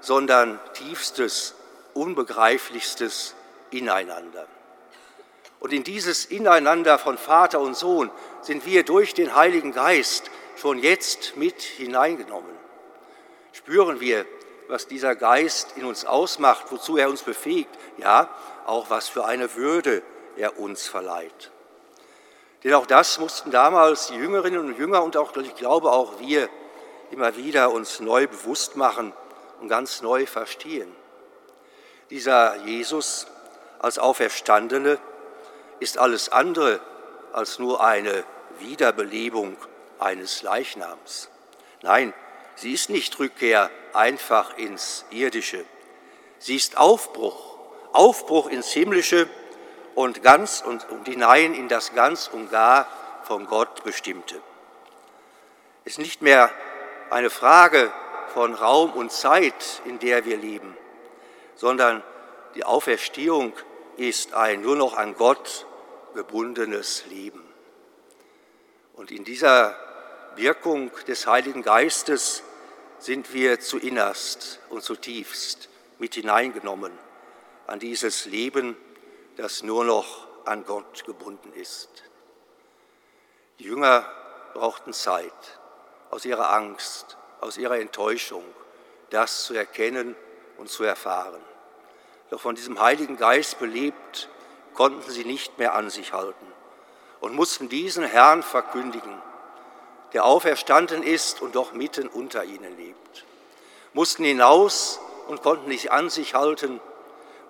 sondern 0.00 0.60
tiefstes, 0.74 1.54
unbegreiflichstes 1.94 3.34
Ineinander. 3.70 4.46
Und 5.62 5.72
in 5.72 5.84
dieses 5.84 6.24
Ineinander 6.24 6.98
von 6.98 7.16
Vater 7.16 7.60
und 7.60 7.76
Sohn 7.76 8.10
sind 8.40 8.66
wir 8.66 8.82
durch 8.82 9.14
den 9.14 9.36
Heiligen 9.36 9.72
Geist 9.72 10.28
schon 10.56 10.80
jetzt 10.80 11.36
mit 11.36 11.62
hineingenommen. 11.62 12.50
Spüren 13.52 14.00
wir, 14.00 14.26
was 14.66 14.88
dieser 14.88 15.14
Geist 15.14 15.76
in 15.76 15.84
uns 15.84 16.04
ausmacht, 16.04 16.64
wozu 16.70 16.96
er 16.96 17.08
uns 17.08 17.22
befähigt, 17.22 17.70
ja, 17.96 18.28
auch 18.66 18.90
was 18.90 19.08
für 19.08 19.24
eine 19.24 19.54
Würde 19.54 20.02
er 20.36 20.58
uns 20.58 20.88
verleiht. 20.88 21.52
Denn 22.64 22.74
auch 22.74 22.86
das 22.86 23.20
mussten 23.20 23.52
damals 23.52 24.08
die 24.08 24.16
Jüngerinnen 24.16 24.66
und 24.66 24.76
Jünger 24.76 25.04
und 25.04 25.16
auch, 25.16 25.36
ich 25.36 25.54
glaube, 25.54 25.92
auch 25.92 26.18
wir 26.18 26.48
immer 27.12 27.36
wieder 27.36 27.70
uns 27.70 28.00
neu 28.00 28.26
bewusst 28.26 28.74
machen 28.74 29.12
und 29.60 29.68
ganz 29.68 30.02
neu 30.02 30.26
verstehen. 30.26 30.92
Dieser 32.10 32.56
Jesus 32.64 33.28
als 33.78 34.00
Auferstandene 34.00 34.98
ist 35.82 35.98
alles 35.98 36.30
andere 36.30 36.80
als 37.32 37.58
nur 37.58 37.82
eine 37.82 38.24
Wiederbelebung 38.60 39.56
eines 39.98 40.42
Leichnams. 40.42 41.28
Nein, 41.82 42.14
sie 42.54 42.72
ist 42.72 42.90
nicht 42.90 43.18
Rückkehr 43.18 43.70
einfach 43.92 44.56
ins 44.56 45.04
Irdische. 45.10 45.64
Sie 46.38 46.56
ist 46.56 46.76
Aufbruch, 46.76 47.56
Aufbruch 47.92 48.48
ins 48.48 48.72
Himmlische 48.72 49.28
und 49.94 50.22
ganz 50.22 50.62
und, 50.62 50.86
hinein 51.06 51.54
in 51.54 51.68
das 51.68 51.94
ganz 51.94 52.28
und 52.32 52.50
gar 52.50 52.86
von 53.24 53.46
Gott 53.46 53.84
bestimmte. 53.84 54.40
Es 55.84 55.92
ist 55.92 55.98
nicht 55.98 56.22
mehr 56.22 56.50
eine 57.10 57.30
Frage 57.30 57.92
von 58.34 58.54
Raum 58.54 58.92
und 58.92 59.12
Zeit, 59.12 59.82
in 59.84 59.98
der 59.98 60.24
wir 60.24 60.36
leben, 60.36 60.76
sondern 61.56 62.02
die 62.54 62.64
Auferstehung 62.64 63.52
ist 63.96 64.32
ein 64.32 64.62
nur 64.62 64.76
noch 64.76 64.96
an 64.96 65.14
Gott 65.16 65.66
gebundenes 66.14 67.04
Leben. 67.06 67.42
Und 68.94 69.10
in 69.10 69.24
dieser 69.24 69.76
Wirkung 70.36 70.90
des 71.06 71.26
Heiligen 71.26 71.62
Geistes 71.62 72.42
sind 72.98 73.32
wir 73.32 73.60
zu 73.60 73.78
innerst 73.78 74.60
und 74.70 74.82
zutiefst 74.82 75.68
mit 75.98 76.14
hineingenommen 76.14 76.92
an 77.66 77.78
dieses 77.78 78.26
Leben, 78.26 78.76
das 79.36 79.62
nur 79.62 79.84
noch 79.84 80.28
an 80.46 80.64
Gott 80.64 81.04
gebunden 81.04 81.52
ist. 81.54 82.04
Die 83.58 83.64
Jünger 83.64 84.04
brauchten 84.54 84.92
Zeit 84.92 85.32
aus 86.10 86.24
ihrer 86.24 86.52
Angst, 86.52 87.16
aus 87.40 87.56
ihrer 87.56 87.78
Enttäuschung, 87.78 88.44
das 89.10 89.44
zu 89.44 89.54
erkennen 89.54 90.16
und 90.58 90.68
zu 90.68 90.84
erfahren. 90.84 91.40
Doch 92.30 92.40
von 92.40 92.54
diesem 92.54 92.80
Heiligen 92.80 93.16
Geist 93.16 93.58
belebt, 93.58 94.28
konnten 94.74 95.10
sie 95.10 95.24
nicht 95.24 95.58
mehr 95.58 95.74
an 95.74 95.90
sich 95.90 96.12
halten 96.12 96.46
und 97.20 97.34
mussten 97.34 97.68
diesen 97.68 98.04
Herrn 98.04 98.42
verkündigen, 98.42 99.20
der 100.12 100.24
auferstanden 100.24 101.02
ist 101.02 101.40
und 101.40 101.54
doch 101.54 101.72
mitten 101.72 102.08
unter 102.08 102.44
ihnen 102.44 102.76
lebt. 102.76 103.24
Mussten 103.92 104.24
hinaus 104.24 105.00
und 105.28 105.42
konnten 105.42 105.68
nicht 105.68 105.92
an 105.92 106.10
sich 106.10 106.34
halten, 106.34 106.80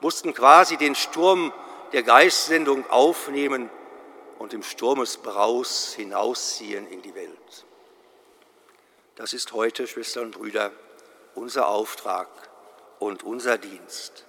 mussten 0.00 0.34
quasi 0.34 0.76
den 0.76 0.94
Sturm 0.94 1.52
der 1.92 2.02
Geistsendung 2.02 2.88
aufnehmen 2.90 3.70
und 4.38 4.52
im 4.52 4.62
Sturmesbraus 4.62 5.94
hinausziehen 5.94 6.86
in 6.88 7.02
die 7.02 7.14
Welt. 7.14 7.64
Das 9.16 9.32
ist 9.32 9.52
heute, 9.52 9.86
Schwestern 9.86 10.24
und 10.24 10.38
Brüder, 10.38 10.72
unser 11.34 11.68
Auftrag 11.68 12.28
und 12.98 13.22
unser 13.22 13.58
Dienst, 13.58 14.24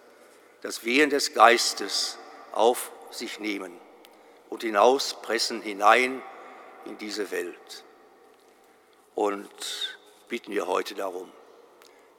das 0.62 0.84
Wehen 0.84 1.10
des 1.10 1.34
Geistes 1.34 2.18
auf 2.54 2.92
sich 3.12 3.40
nehmen 3.40 3.78
und 4.50 4.64
hinauspressen 4.64 5.62
hinein 5.62 6.22
in 6.86 6.98
diese 6.98 7.32
Welt. 7.32 7.84
Und 9.16 9.98
bitten 10.28 10.52
wir 10.52 10.68
heute 10.68 10.96
darum, 10.96 11.32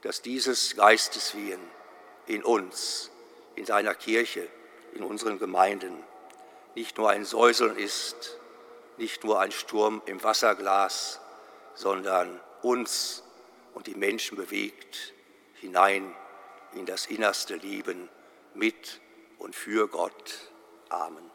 dass 0.01 0.21
dieses 0.21 0.75
Geisteswehen 0.75 1.59
in 2.27 2.43
uns, 2.43 3.11
in 3.55 3.65
seiner 3.65 3.95
Kirche, 3.95 4.47
in 4.93 5.03
unseren 5.03 5.39
Gemeinden 5.39 6.03
nicht 6.75 6.97
nur 6.97 7.09
ein 7.09 7.25
Säuseln 7.25 7.77
ist, 7.77 8.37
nicht 8.97 9.23
nur 9.23 9.39
ein 9.39 9.51
Sturm 9.51 10.01
im 10.05 10.23
Wasserglas, 10.23 11.19
sondern 11.73 12.39
uns 12.61 13.23
und 13.73 13.87
die 13.87 13.95
Menschen 13.95 14.37
bewegt 14.37 15.13
hinein 15.55 16.15
in 16.73 16.85
das 16.85 17.05
innerste 17.05 17.55
Leben 17.55 18.09
mit 18.53 19.01
und 19.39 19.55
für 19.55 19.87
Gott. 19.87 20.51
Amen. 20.89 21.34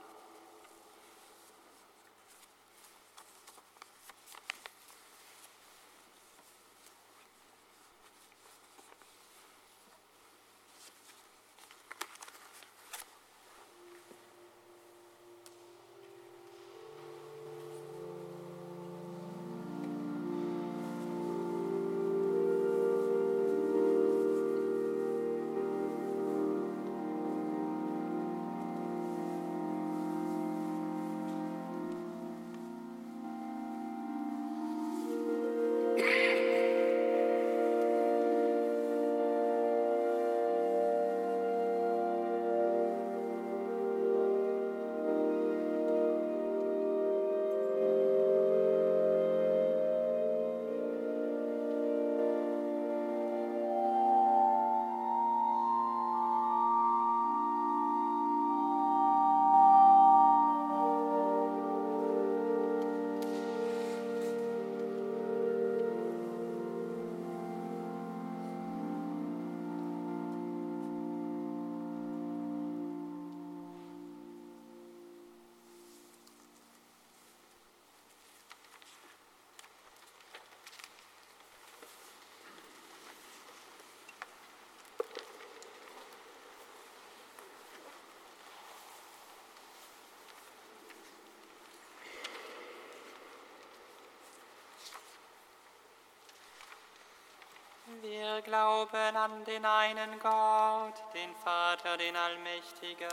Wir 98.02 98.40
glauben 98.42 99.16
an 99.16 99.44
den 99.44 99.64
einen 99.64 100.20
Gott, 100.22 100.94
den 101.12 101.34
Vater, 101.42 101.96
den 101.96 102.14
Allmächtigen. 102.14 103.08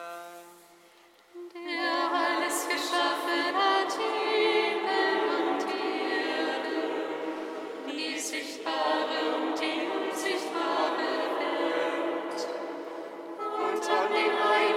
der 1.54 2.12
alles 2.14 2.68
geschaffen 2.68 3.56
hat, 3.56 3.92
Himmel 3.98 5.18
und 5.40 5.62
Erde, 5.66 6.78
die 7.88 8.20
sichtbare 8.20 9.20
und 9.36 9.60
die 9.60 9.88
unsichtbare 9.98 11.10
Welt. 11.40 12.40
Und 13.40 13.84
an 13.90 14.08
den 14.14 14.36
einen 14.38 14.77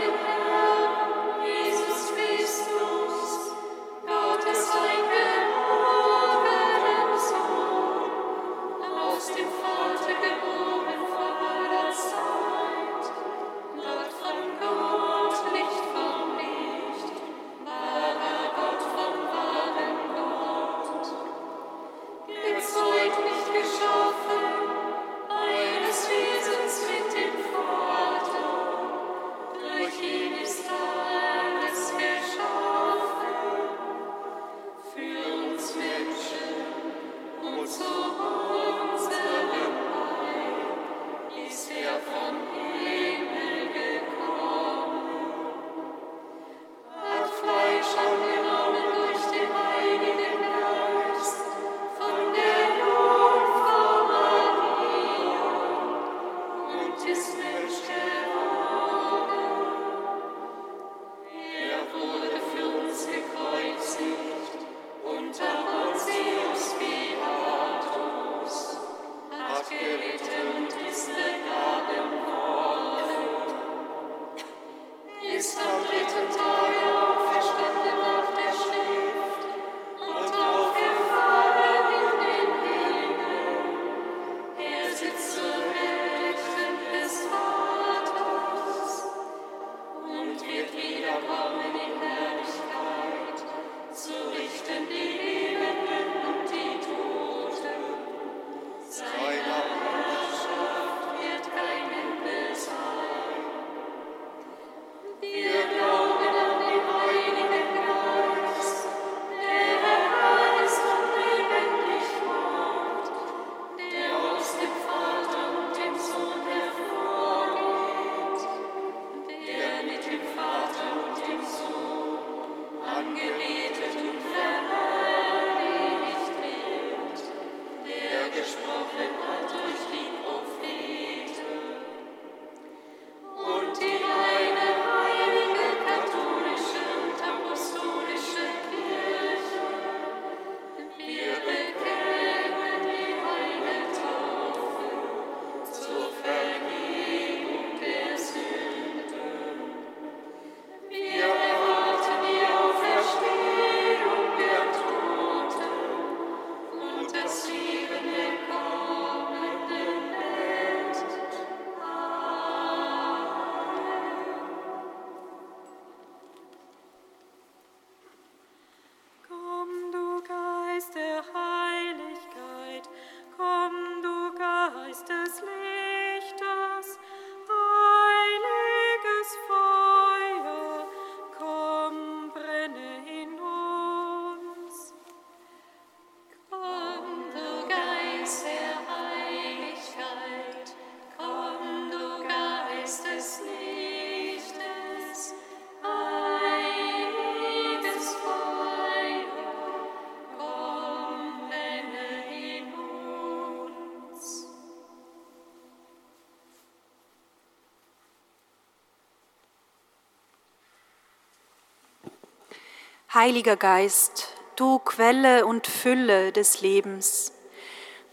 Heiliger 213.12 213.56
Geist, 213.56 214.28
du 214.54 214.78
Quelle 214.78 215.44
und 215.44 215.66
Fülle 215.66 216.30
des 216.30 216.60
Lebens, 216.60 217.32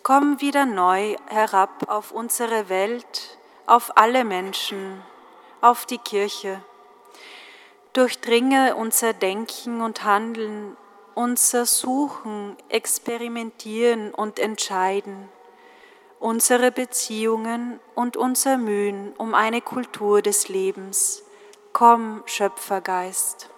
komm 0.01 0.41
wieder 0.41 0.65
neu 0.65 1.15
herab 1.27 1.87
auf 1.87 2.11
unsere 2.11 2.67
Welt, 2.67 3.37
auf 3.67 3.95
alle 3.95 4.23
Menschen, 4.23 5.03
auf 5.61 5.85
die 5.85 5.99
Kirche. 5.99 6.63
Durchdringe 7.93 8.75
unser 8.75 9.13
Denken 9.13 9.81
und 9.81 10.03
Handeln, 10.03 10.75
unser 11.13 11.67
Suchen, 11.67 12.57
Experimentieren 12.69 14.11
und 14.15 14.39
Entscheiden, 14.39 15.29
unsere 16.19 16.71
Beziehungen 16.71 17.79
und 17.93 18.17
unser 18.17 18.57
Mühen 18.57 19.13
um 19.19 19.35
eine 19.35 19.61
Kultur 19.61 20.23
des 20.23 20.49
Lebens. 20.49 21.21
Komm, 21.71 22.23
Schöpfergeist. 22.25 23.51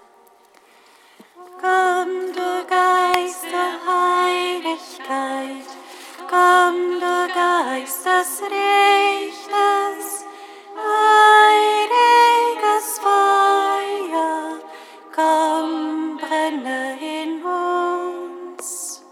Komm, 1.61 2.31
du 2.33 2.65
Geist 2.69 3.43
der 3.43 3.73
Heiligkeit, 3.85 5.67
komm, 6.29 7.01
du 7.01 7.33
Geist 7.33 8.05
des 8.05 8.41
Richters, 8.43 10.23
heiliges 10.77 12.99
Feuer, 12.99 14.59
komm, 15.13 16.17
brenne 16.17 16.97
in 17.01 17.43
uns. 18.55 19.03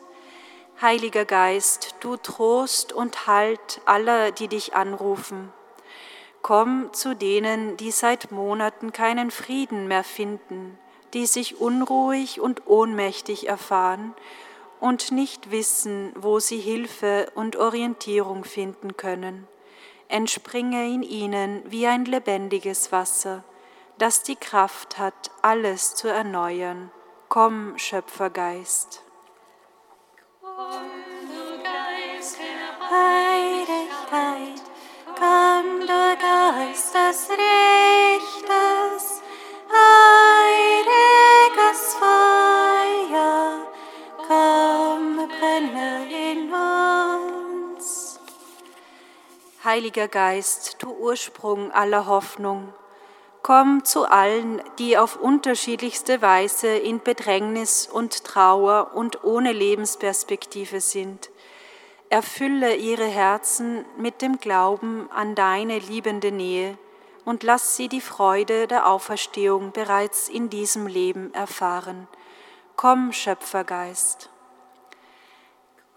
Heiliger 0.81 1.25
Geist, 1.25 1.95
du 1.99 2.15
Trost 2.15 2.93
und 2.93 3.27
Halt 3.27 3.81
aller, 3.83 4.31
die 4.31 4.47
dich 4.47 4.73
anrufen. 4.73 5.51
Komm 6.41 6.93
zu 6.93 7.13
denen, 7.13 7.75
die 7.75 7.91
seit 7.91 8.31
Monaten 8.31 8.93
keinen 8.93 9.31
Frieden 9.31 9.89
mehr 9.89 10.05
finden 10.05 10.79
die 11.17 11.25
sich 11.25 11.59
unruhig 11.59 12.39
und 12.41 12.67
ohnmächtig 12.67 13.47
erfahren 13.47 14.13
und 14.79 15.11
nicht 15.11 15.49
wissen, 15.49 16.13
wo 16.15 16.39
sie 16.39 16.59
Hilfe 16.59 17.31
und 17.33 17.55
Orientierung 17.55 18.43
finden 18.43 18.97
können. 18.97 19.47
Entspringe 20.09 20.85
in 20.85 21.01
ihnen 21.01 21.63
wie 21.65 21.87
ein 21.87 22.05
lebendiges 22.05 22.91
Wasser, 22.91 23.43
das 23.97 24.21
die 24.21 24.35
Kraft 24.35 24.99
hat, 24.99 25.31
alles 25.41 25.95
zu 25.95 26.07
erneuern. 26.07 26.91
Komm, 27.29 27.79
Schöpfergeist. 27.79 29.01
Komm, 30.39 30.83
du 31.31 31.63
Geist 31.63 32.37
der 32.37 32.91
Heiligkeit, 32.91 34.61
komm, 35.15 35.79
du 35.79 36.17
Geist 36.21 36.93
des 36.93 37.29
Richters, 37.31 39.23
Heiliger 49.63 50.07
Geist, 50.07 50.77
du 50.79 50.91
Ursprung 50.91 51.71
aller 51.71 52.05
Hoffnung, 52.07 52.73
komm 53.43 53.83
zu 53.83 54.05
allen, 54.05 54.61
die 54.79 54.97
auf 54.97 55.17
unterschiedlichste 55.17 56.21
Weise 56.21 56.69
in 56.69 57.01
Bedrängnis 57.01 57.87
und 57.91 58.23
Trauer 58.23 58.91
und 58.95 59.23
ohne 59.23 59.51
Lebensperspektive 59.51 60.79
sind. 60.79 61.29
Erfülle 62.09 62.75
ihre 62.75 63.07
Herzen 63.07 63.83
mit 63.97 64.21
dem 64.21 64.39
Glauben 64.39 65.09
an 65.11 65.35
deine 65.35 65.79
liebende 65.79 66.31
Nähe 66.31 66.77
und 67.27 67.43
lass 67.43 67.75
sie 67.75 67.89
die 67.89 67.99
Freude 67.99 68.67
der 68.67 68.87
Auferstehung 68.87 69.73
bereits 69.73 70.29
in 70.29 70.49
diesem 70.49 70.87
Leben 70.87 71.33
erfahren. 71.33 72.07
Komm, 72.77 73.11
Schöpfergeist. 73.11 74.29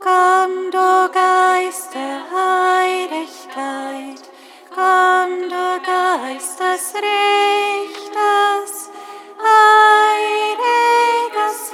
Komm, 0.01 0.73
du 0.73 1.13
Geist 1.13 1.95
der 1.95 2.23
Heiligkeit, 2.35 4.29
komm, 4.75 5.49
du 5.49 5.81
Geist 5.87 6.59
des 6.59 6.95
Richters, 6.97 8.91
heiliges 9.39 10.51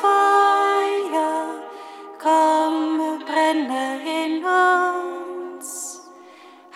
Feuer, 0.03 1.63
komm, 2.21 3.25
brenne 3.25 4.03
in 4.05 4.45
uns. 4.45 5.16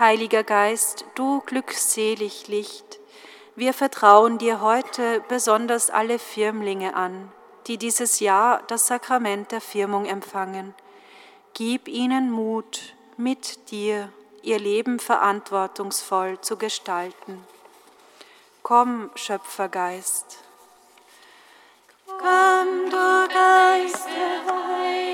Heiliger 0.00 0.44
Geist, 0.44 1.04
du 1.14 1.42
glückselig 1.42 2.48
Licht, 2.48 2.98
wir 3.54 3.74
vertrauen 3.74 4.38
dir 4.38 4.62
heute 4.62 5.22
besonders 5.28 5.90
alle 5.90 6.18
Firmlinge 6.18 6.96
an, 6.96 7.30
die 7.66 7.76
dieses 7.76 8.18
Jahr 8.18 8.62
das 8.68 8.86
Sakrament 8.86 9.52
der 9.52 9.60
Firmung 9.60 10.06
empfangen. 10.06 10.74
Gib 11.52 11.86
ihnen 11.86 12.30
Mut, 12.30 12.94
mit 13.18 13.70
dir 13.70 14.10
ihr 14.40 14.58
Leben 14.58 15.00
verantwortungsvoll 15.00 16.40
zu 16.40 16.56
gestalten. 16.56 17.44
Komm, 18.62 19.10
Schöpfergeist. 19.16 20.38
Komm, 22.06 22.88
du 22.88 23.28
Geist 23.34 24.06
der 24.06 24.50
Heiligkeit, 24.50 25.09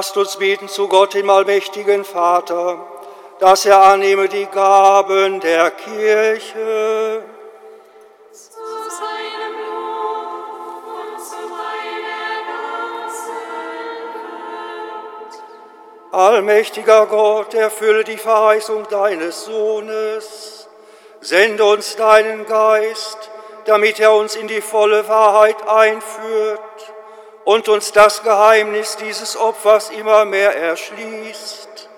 Lasst 0.00 0.16
uns 0.16 0.38
beten 0.38 0.66
zu 0.66 0.88
Gott, 0.88 1.12
dem 1.12 1.28
allmächtigen 1.28 2.06
Vater, 2.06 2.78
dass 3.38 3.66
er 3.66 3.82
annehme 3.82 4.30
die 4.30 4.46
Gaben 4.46 5.40
der 5.40 5.70
Kirche. 5.72 7.22
Zu 8.32 8.48
seinem 8.98 9.56
Lob 9.62 10.84
und 10.86 11.20
zu 11.22 11.36
meiner 11.50 12.32
ganzen 12.48 13.40
Welt. 15.28 16.12
Allmächtiger 16.12 17.04
Gott, 17.04 17.52
erfülle 17.52 18.02
die 18.02 18.16
Verheißung 18.16 18.88
deines 18.88 19.44
Sohnes. 19.44 20.66
Sende 21.20 21.66
uns 21.66 21.96
deinen 21.96 22.46
Geist, 22.46 23.18
damit 23.66 24.00
er 24.00 24.14
uns 24.14 24.34
in 24.34 24.48
die 24.48 24.62
volle 24.62 25.06
Wahrheit 25.08 25.68
einführt 25.68 26.69
und 27.50 27.68
uns 27.68 27.90
das 27.90 28.22
Geheimnis 28.22 28.96
dieses 28.96 29.36
Opfers 29.36 29.90
immer 29.90 30.24
mehr 30.24 30.56
erschließt. 30.56 31.88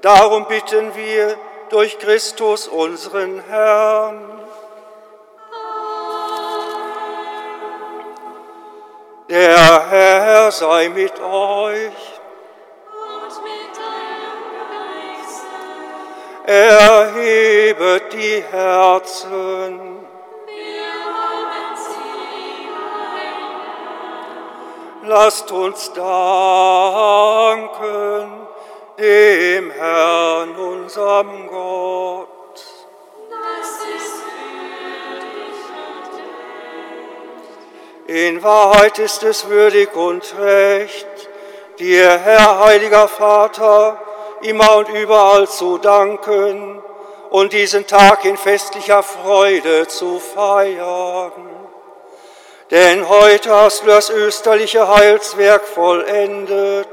Darum 0.00 0.46
bitten 0.46 0.96
wir 0.96 1.38
durch 1.68 1.96
Christus 2.00 2.66
unseren 2.66 3.40
Herrn. 3.48 4.40
Der 9.28 9.88
Herr 9.90 10.50
sei 10.50 10.88
mit 10.88 11.20
euch. 11.20 11.92
Und 12.90 13.34
mit 13.44 13.70
deinem 13.78 14.42
Geiste. 16.42 16.52
Erhebet 16.52 18.12
die 18.12 18.42
Herzen, 18.50 19.99
lasst 25.02 25.50
uns 25.52 25.92
danken 25.92 27.00
dem 28.98 29.70
Herrn, 29.70 30.56
unserem 30.56 31.46
Gott. 31.48 32.28
Das 33.30 33.70
ist 33.96 34.22
würdig 34.86 35.54
und 38.06 38.14
In 38.14 38.42
Wahrheit 38.42 38.98
ist 38.98 39.22
es 39.22 39.48
würdig 39.48 39.94
und 39.94 40.36
recht, 40.38 41.06
dir, 41.78 42.18
Herr, 42.18 42.58
heiliger 42.58 43.08
Vater, 43.08 43.98
immer 44.42 44.76
und 44.76 44.90
überall 44.90 45.48
zu 45.48 45.78
danken 45.78 46.82
und 47.30 47.52
diesen 47.52 47.86
Tag 47.86 48.24
in 48.24 48.36
festlicher 48.36 49.02
Freude 49.02 49.86
zu 49.88 50.18
feiern. 50.18 51.49
Denn 52.70 53.08
heute 53.08 53.50
hast 53.50 53.82
du 53.82 53.86
das 53.88 54.10
österliche 54.10 54.86
Heilswerk 54.86 55.64
vollendet. 55.64 56.86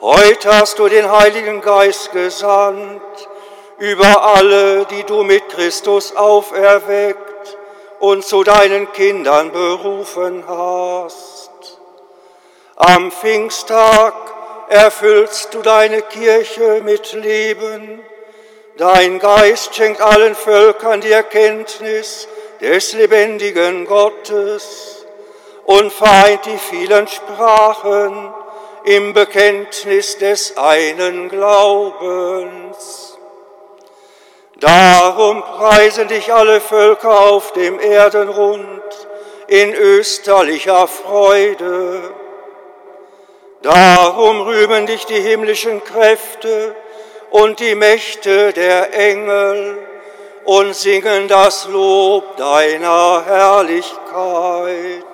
Heute 0.00 0.56
hast 0.58 0.80
du 0.80 0.88
den 0.88 1.08
Heiligen 1.08 1.60
Geist 1.60 2.10
gesandt 2.10 3.00
über 3.78 4.24
alle, 4.24 4.84
die 4.86 5.04
du 5.04 5.22
mit 5.22 5.48
Christus 5.50 6.16
auferweckt 6.16 7.56
und 8.00 8.24
zu 8.24 8.42
deinen 8.42 8.92
Kindern 8.92 9.52
berufen 9.52 10.42
hast. 10.48 11.50
Am 12.74 13.12
Pfingsttag 13.12 14.14
erfüllst 14.68 15.54
du 15.54 15.62
deine 15.62 16.02
Kirche 16.02 16.80
mit 16.82 17.12
Leben. 17.12 18.00
Dein 18.78 19.20
Geist 19.20 19.76
schenkt 19.76 20.00
allen 20.00 20.34
Völkern 20.34 21.00
die 21.00 21.12
Erkenntnis 21.12 22.26
des 22.62 22.92
lebendigen 22.92 23.86
Gottes 23.86 25.04
und 25.64 25.92
vereint 25.92 26.46
die 26.46 26.58
vielen 26.58 27.08
Sprachen 27.08 28.32
im 28.84 29.12
Bekenntnis 29.12 30.16
des 30.18 30.56
einen 30.56 31.28
Glaubens. 31.28 33.18
Darum 34.60 35.42
preisen 35.42 36.06
dich 36.06 36.32
alle 36.32 36.60
Völker 36.60 37.20
auf 37.30 37.52
dem 37.52 37.80
Erdenrund 37.80 38.82
in 39.48 39.74
österlicher 39.74 40.86
Freude. 40.86 42.14
Darum 43.62 44.42
rühmen 44.42 44.86
dich 44.86 45.04
die 45.06 45.20
himmlischen 45.20 45.82
Kräfte 45.82 46.76
und 47.30 47.58
die 47.58 47.74
Mächte 47.74 48.52
der 48.52 48.94
Engel 48.94 49.78
und 50.44 50.74
singen 50.74 51.28
das 51.28 51.66
Lob 51.68 52.36
deiner 52.36 53.24
Herrlichkeit. 53.24 55.11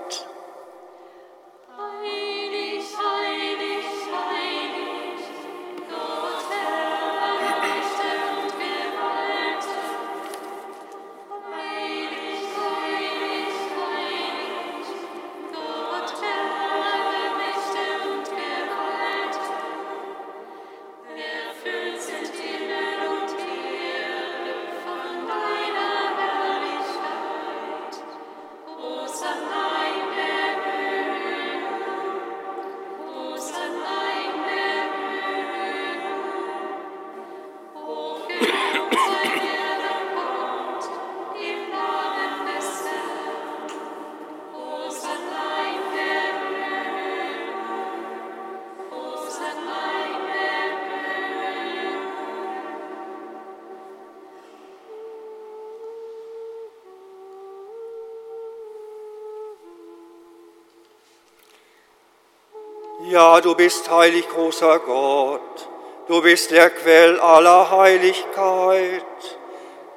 Bist 63.58 63.90
heilig, 63.90 64.28
großer 64.28 64.78
Gott. 64.78 65.68
Du 66.06 66.22
bist 66.22 66.52
der 66.52 66.70
Quell 66.70 67.18
aller 67.18 67.68
Heiligkeit. 67.72 69.02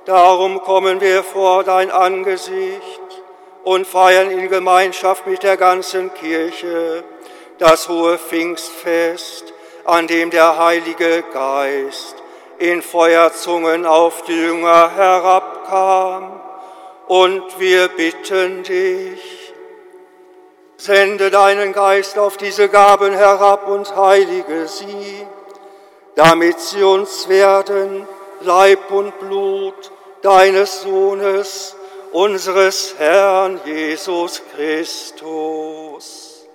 Darum 0.05 0.63
kommen 0.63 0.99
wir 0.99 1.23
vor 1.23 1.63
dein 1.63 1.91
Angesicht 1.91 3.21
und 3.63 3.85
feiern 3.85 4.31
in 4.31 4.49
Gemeinschaft 4.49 5.27
mit 5.27 5.43
der 5.43 5.57
ganzen 5.57 6.11
Kirche 6.15 7.03
das 7.59 7.87
hohe 7.87 8.17
Pfingstfest, 8.17 9.53
an 9.85 10.07
dem 10.07 10.31
der 10.31 10.57
Heilige 10.57 11.23
Geist 11.31 12.15
in 12.57 12.81
Feuerzungen 12.81 13.85
auf 13.85 14.23
die 14.23 14.41
Jünger 14.41 14.89
herabkam. 14.95 16.41
Und 17.05 17.59
wir 17.59 17.89
bitten 17.89 18.63
dich, 18.63 19.40
Sende 20.81 21.29
deinen 21.29 21.73
Geist 21.73 22.17
auf 22.17 22.37
diese 22.37 22.67
Gaben 22.67 23.13
herab 23.13 23.67
und 23.67 23.95
heilige 23.95 24.67
sie, 24.67 25.27
damit 26.15 26.59
sie 26.59 26.81
uns 26.81 27.29
werden, 27.29 28.07
Leib 28.39 28.89
und 28.89 29.19
Blut 29.19 29.91
deines 30.23 30.81
Sohnes, 30.81 31.75
unseres 32.11 32.95
Herrn 32.97 33.61
Jesus 33.63 34.41
Christus. 34.55 36.47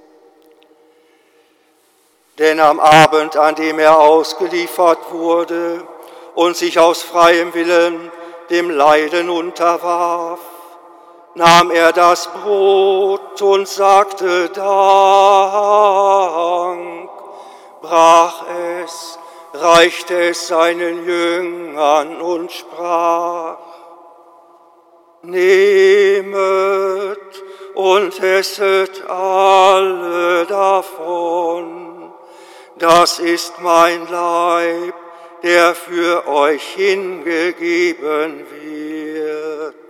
Denn 2.41 2.59
am 2.59 2.81
Abend, 2.81 3.37
an 3.37 3.55
dem 3.55 3.79
er 3.79 3.97
ausgeliefert 3.97 5.13
wurde 5.13 5.87
und 6.35 6.57
sich 6.57 6.81
aus 6.81 7.01
freiem 7.01 7.55
Willen 7.55 8.11
dem 8.51 8.71
Leiden 8.71 9.31
unterwarf, 9.31 10.41
nahm 11.37 11.71
er 11.71 11.93
das 11.93 12.29
Brot 12.29 13.41
und 13.43 13.69
sagte 13.69 14.49
Dank, 14.49 14.65
brach 17.83 18.45
es, 18.83 19.19
reichte 19.53 20.31
es 20.31 20.49
seinen 20.49 21.07
Jüngern 21.07 22.23
und 22.23 22.51
sprach, 22.51 23.59
Nehmet 25.23 26.39
und 27.75 28.23
esset 28.23 29.07
alle 29.07 30.47
davon, 30.47 32.13
das 32.79 33.19
ist 33.19 33.61
mein 33.61 34.09
Leib, 34.09 34.95
der 35.43 35.75
für 35.75 36.27
euch 36.29 36.63
hingegeben 36.63 38.47
wird. 38.51 39.86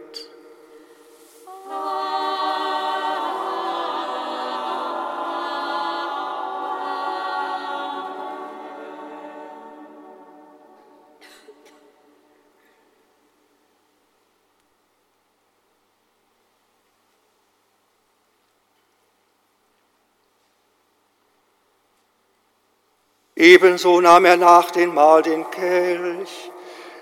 Ebenso 23.53 24.01
nahm 24.01 24.25
er 24.25 24.37
nach 24.37 24.73
dem 24.73 24.93
Mahl 24.95 25.23
den 25.23 25.49
Kelch, 25.53 26.51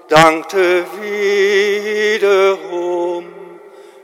dankte 0.08 0.84
wiederum, 2.20 3.24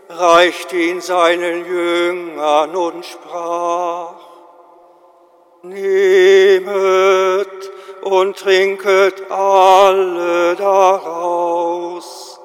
reichte 0.09 0.77
ihn 0.77 1.03
seinen 1.03 1.67
Jüngern 1.67 2.75
und 2.75 3.05
sprach, 3.05 4.15
Nehmet 5.63 6.71
und 8.01 8.39
trinket 8.39 9.31
alle 9.31 10.57
daraus. 10.57 12.41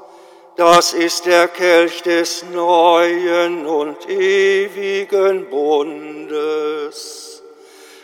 Das 0.57 0.91
ist 0.91 1.25
der 1.25 1.47
Kelch 1.47 2.01
des 2.01 2.43
neuen 2.51 3.65
und 3.65 4.09
ewigen 4.09 5.49
Bundes. 5.49 7.41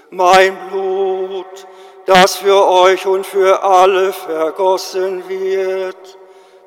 Mein 0.09 0.57
Blut, 0.69 1.67
das 2.11 2.35
für 2.35 2.67
euch 2.67 3.05
und 3.05 3.25
für 3.25 3.63
alle 3.63 4.11
vergossen 4.11 5.23
wird, 5.29 6.17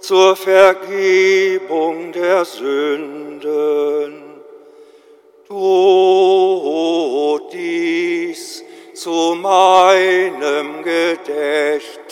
zur 0.00 0.34
Vergebung 0.36 2.12
der 2.12 2.46
Sünden. 2.46 4.22
Tut 5.46 6.72
dies 7.52 8.64
zu 8.94 9.36
meinem 9.38 10.82
Gedächtnis. 10.82 12.04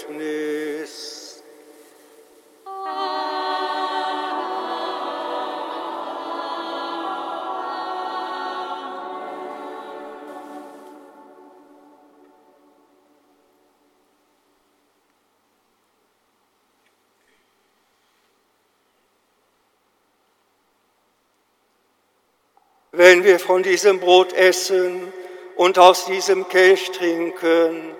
Wenn 22.95 23.25
wir 23.25 23.41
von 23.41 23.63
diesem 23.63 24.01
Brot 24.01 24.35
essen 24.35 25.11
und 25.57 25.79
aus 25.79 26.05
diesem 26.05 26.47
Kelch 26.47 26.91
trinken, 26.91 27.97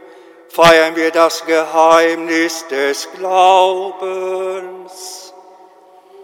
feiern 0.51 0.95
wir 0.97 1.11
das 1.11 1.47
Geheimnis 1.47 2.67
des 2.69 3.09
Glaubens. 3.17 4.13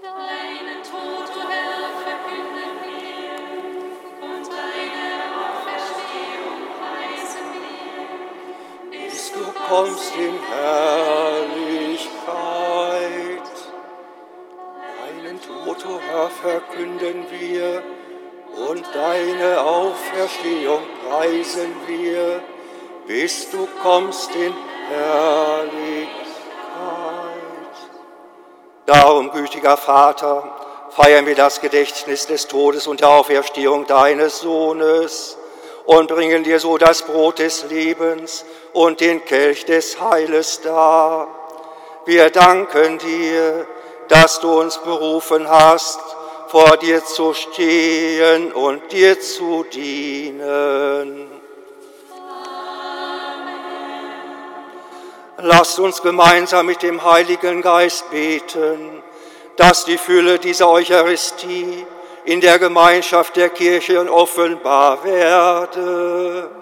Deinen 0.02 0.82
Tod, 0.82 1.30
o 1.34 1.48
Herr, 1.48 1.88
verkünden 2.04 2.76
wir, 2.84 3.40
und 4.20 4.46
deine 4.52 5.32
Auferstehung 5.48 6.60
preisen 6.78 7.48
wir, 8.92 9.00
bis 9.08 9.32
du 9.32 9.44
kommst 9.66 10.12
in 10.14 10.36
Herrlichkeit. 10.52 11.48
Deinen 15.00 15.40
Tod, 15.40 15.86
o 15.86 15.98
Herr, 16.06 16.28
verkünden 16.28 17.24
wir 17.30 17.82
und 18.66 18.84
deine 18.92 19.60
Auferstehung 19.60 20.82
preisen 21.08 21.74
wir, 21.86 22.42
bis 23.06 23.50
du 23.50 23.68
kommst 23.82 24.34
in 24.34 24.52
Herrlichkeit. 24.90 26.08
Darum, 28.86 29.30
gütiger 29.30 29.76
Vater, 29.76 30.50
feiern 30.90 31.26
wir 31.26 31.36
das 31.36 31.60
Gedächtnis 31.60 32.26
des 32.26 32.48
Todes 32.48 32.86
und 32.86 33.00
der 33.00 33.10
Auferstehung 33.10 33.86
deines 33.86 34.40
Sohnes 34.40 35.38
und 35.84 36.08
bringen 36.08 36.42
dir 36.42 36.58
so 36.58 36.78
das 36.78 37.02
Brot 37.02 37.38
des 37.38 37.64
Lebens 37.64 38.44
und 38.72 39.00
den 39.00 39.24
Kelch 39.24 39.66
des 39.66 40.00
Heiles 40.00 40.60
dar. 40.62 41.28
Wir 42.06 42.30
danken 42.30 42.98
dir, 42.98 43.66
dass 44.08 44.40
du 44.40 44.58
uns 44.58 44.78
berufen 44.78 45.48
hast, 45.48 46.00
vor 46.48 46.76
dir 46.76 47.04
zu 47.04 47.34
stehen 47.34 48.52
und 48.52 48.90
dir 48.92 49.20
zu 49.20 49.64
dienen. 49.72 51.28
Lasst 55.40 55.78
uns 55.78 56.02
gemeinsam 56.02 56.66
mit 56.66 56.82
dem 56.82 57.04
Heiligen 57.04 57.62
Geist 57.62 58.10
beten, 58.10 59.02
dass 59.56 59.84
die 59.84 59.98
Fülle 59.98 60.38
dieser 60.38 60.68
Eucharistie 60.68 61.86
in 62.24 62.40
der 62.40 62.58
Gemeinschaft 62.58 63.36
der 63.36 63.48
Kirche 63.50 64.12
offenbar 64.12 65.04
werde. 65.04 66.57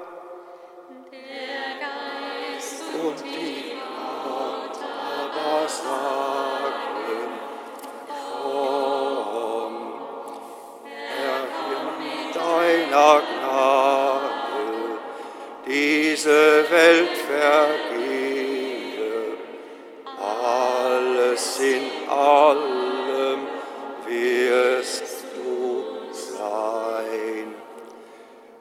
Deiner 12.96 13.22
Gnade, 13.40 14.98
diese 15.66 16.64
Welt 16.70 17.16
vergehe, 17.28 18.56
alles 20.18 21.60
in 21.60 21.90
allem 22.08 23.46
wirst 24.06 25.04
du 25.34 25.84
sein. 26.10 27.54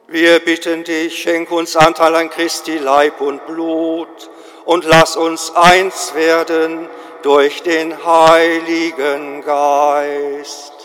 Wir 0.08 0.40
bitten 0.40 0.84
dich, 0.84 1.22
schenk 1.22 1.50
uns 1.50 1.74
Anteil 1.74 2.14
an 2.14 2.28
Christi 2.28 2.76
Leib 2.76 3.20
und 3.22 3.46
Blut 3.46 4.30
und 4.66 4.84
lass 4.84 5.16
uns 5.16 5.54
eins 5.54 6.14
werden 6.14 6.88
durch 7.22 7.62
den 7.62 8.04
Heiligen 8.04 9.42
Geist. 9.42 10.75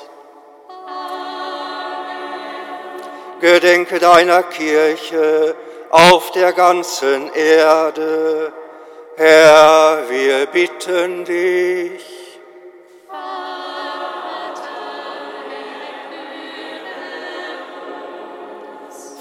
Gedenke 3.42 3.98
deiner 3.98 4.44
Kirche, 4.44 5.56
auf 5.90 6.32
der 6.32 6.54
ganzen 6.54 7.34
Erde. 7.34 8.54
Herr, 9.18 10.04
wir 10.08 10.46
bitten 10.46 11.26
dich. 11.26 12.40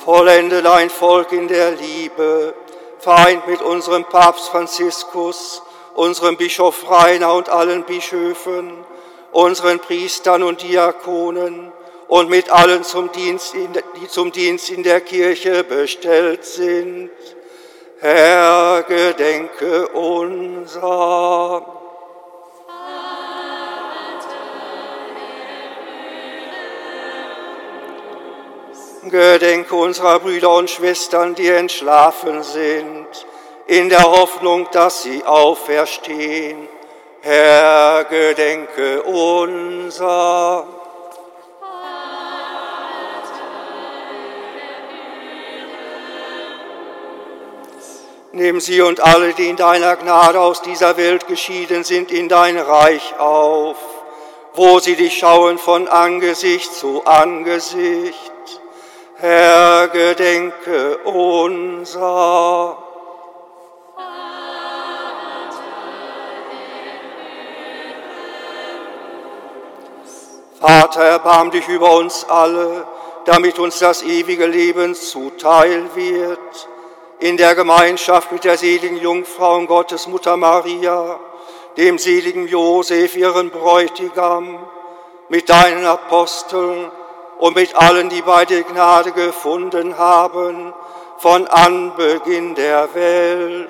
Vollende 0.04 0.60
dein 0.60 0.90
Volk 0.90 1.32
in 1.32 1.48
der 1.48 1.70
Liebe, 1.70 2.52
vereint 2.98 3.46
mit 3.46 3.62
unserem 3.62 4.04
Papst 4.04 4.50
Franziskus, 4.50 5.62
unserem 5.94 6.36
Bischof 6.36 6.90
Rainer 6.90 7.32
und 7.32 7.48
allen 7.48 7.84
Bischöfen, 7.84 8.84
unseren 9.32 9.78
Priestern 9.78 10.42
und 10.42 10.62
Diakonen 10.62 11.72
und 12.10 12.28
mit 12.28 12.50
allen, 12.50 12.82
zum 12.82 13.12
Dienst 13.12 13.54
die 13.54 14.08
zum 14.08 14.32
Dienst 14.32 14.68
in 14.70 14.82
der 14.82 15.00
Kirche 15.00 15.62
bestellt 15.62 16.44
sind. 16.44 17.10
Herr, 18.00 18.82
gedenke 18.82 19.86
unser. 19.88 21.64
Gedenke 29.08 29.74
unserer 29.76 30.18
Brüder 30.18 30.50
und 30.50 30.68
Schwestern, 30.68 31.36
die 31.36 31.48
entschlafen 31.48 32.42
sind, 32.42 33.06
in 33.68 33.88
der 33.88 34.02
Hoffnung, 34.02 34.68
dass 34.72 35.02
sie 35.02 35.24
auferstehen. 35.24 36.68
Herr, 37.22 38.04
gedenke 38.04 39.02
unser. 39.02 40.79
Nimm 48.32 48.60
sie 48.60 48.80
und 48.80 49.00
alle, 49.00 49.34
die 49.34 49.48
in 49.48 49.56
deiner 49.56 49.96
Gnade 49.96 50.40
aus 50.40 50.62
dieser 50.62 50.96
Welt 50.96 51.26
geschieden 51.26 51.82
sind, 51.82 52.12
in 52.12 52.28
dein 52.28 52.56
Reich 52.58 53.18
auf, 53.18 53.76
wo 54.54 54.78
sie 54.78 54.94
dich 54.94 55.18
schauen 55.18 55.58
von 55.58 55.88
Angesicht 55.88 56.72
zu 56.72 57.04
Angesicht. 57.04 58.14
Herr, 59.16 59.88
gedenke 59.88 60.98
unser. 60.98 62.78
Vater, 70.60 71.02
erbarm 71.02 71.50
dich 71.50 71.66
über 71.66 71.96
uns 71.96 72.26
alle, 72.28 72.86
damit 73.24 73.58
uns 73.58 73.80
das 73.80 74.02
ewige 74.02 74.46
Leben 74.46 74.94
zuteil 74.94 75.84
wird. 75.96 76.69
In 77.20 77.36
der 77.36 77.54
Gemeinschaft 77.54 78.32
mit 78.32 78.44
der 78.44 78.56
seligen 78.56 78.96
Jungfrau 78.96 79.56
und 79.56 79.66
Gottes 79.66 80.06
Mutter 80.06 80.38
Maria, 80.38 81.20
dem 81.76 81.98
seligen 81.98 82.48
Josef, 82.48 83.14
ihren 83.14 83.50
Bräutigam, 83.50 84.58
mit 85.28 85.50
deinen 85.50 85.84
Aposteln 85.84 86.90
und 87.38 87.56
mit 87.56 87.76
allen, 87.76 88.08
die 88.08 88.22
bei 88.22 88.46
dir 88.46 88.62
Gnade 88.62 89.12
gefunden 89.12 89.98
haben, 89.98 90.72
von 91.18 91.46
Anbeginn 91.46 92.54
der 92.54 92.94
Welt, 92.94 93.68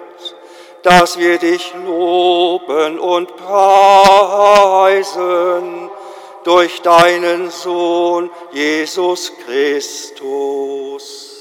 dass 0.85 1.19
wir 1.19 1.39
dich 1.39 1.75
loben 1.85 3.01
und 3.01 3.35
preisen 3.37 4.71
durch 6.45 6.83
deinen 6.83 7.51
Sohn 7.51 8.31
Jesus 8.53 9.33
Christus. 9.45 11.40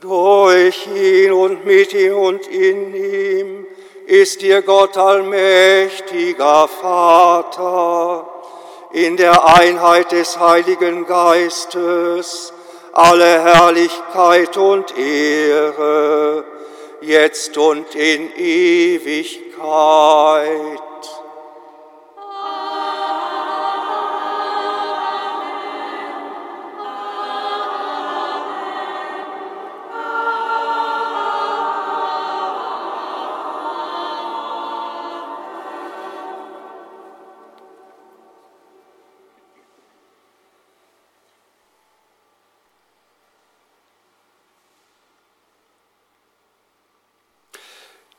Durch 0.00 0.86
ihn 0.86 1.32
und 1.32 1.66
mit 1.66 1.92
ihm 1.92 2.16
und 2.16 2.46
in 2.46 2.94
ihm 2.94 3.66
ist 4.06 4.40
dir 4.40 4.62
Gott 4.62 4.96
allmächtiger 4.96 6.68
Vater, 6.68 8.26
in 8.92 9.18
der 9.18 9.46
Einheit 9.56 10.10
des 10.12 10.38
Heiligen 10.40 11.06
Geistes, 11.06 12.54
alle 12.92 13.44
Herrlichkeit 13.44 14.56
und 14.56 14.96
Ehre 14.96 16.44
jetzt 17.02 17.58
und 17.58 17.94
in 17.94 18.34
Ewigkeit. 18.36 19.30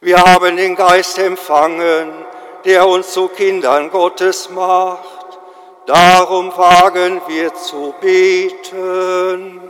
Wir 0.04 0.18
haben 0.18 0.58
den 0.58 0.76
Geist 0.76 1.20
empfangen, 1.20 2.26
der 2.66 2.88
uns 2.88 3.12
zu 3.14 3.28
Kindern 3.28 3.92
Gottes 3.92 4.50
macht. 4.50 5.38
Darum 5.86 6.52
wagen 6.58 7.22
wir 7.28 7.54
zu 7.54 7.94
beten. 8.02 9.62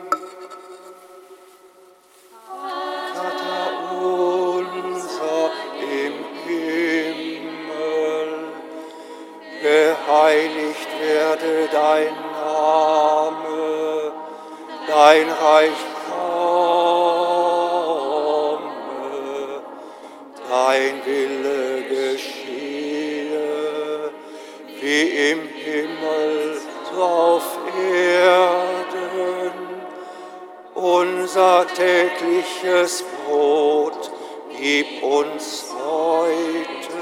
Vater 3.14 4.02
unser 4.02 5.52
im 5.82 6.14
Himmel, 6.46 8.30
geheiligt 9.62 10.90
werde 11.02 11.68
dein 11.74 12.16
Name, 12.32 14.14
dein 14.88 15.30
Reich 15.30 15.91
dein 20.52 21.06
Wille 21.06 21.82
geschehe, 21.84 23.42
wie 24.82 25.32
im 25.32 25.48
Himmel, 25.48 26.60
so 26.92 27.02
auf 27.02 27.58
Erden. 27.82 29.52
Unser 30.76 31.66
tägliches 31.68 33.06
Brot 33.26 34.12
gib 34.60 35.02
uns 35.02 35.68
heute 35.86 37.02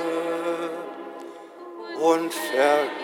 und 2.04 2.32
vergib 2.32 2.99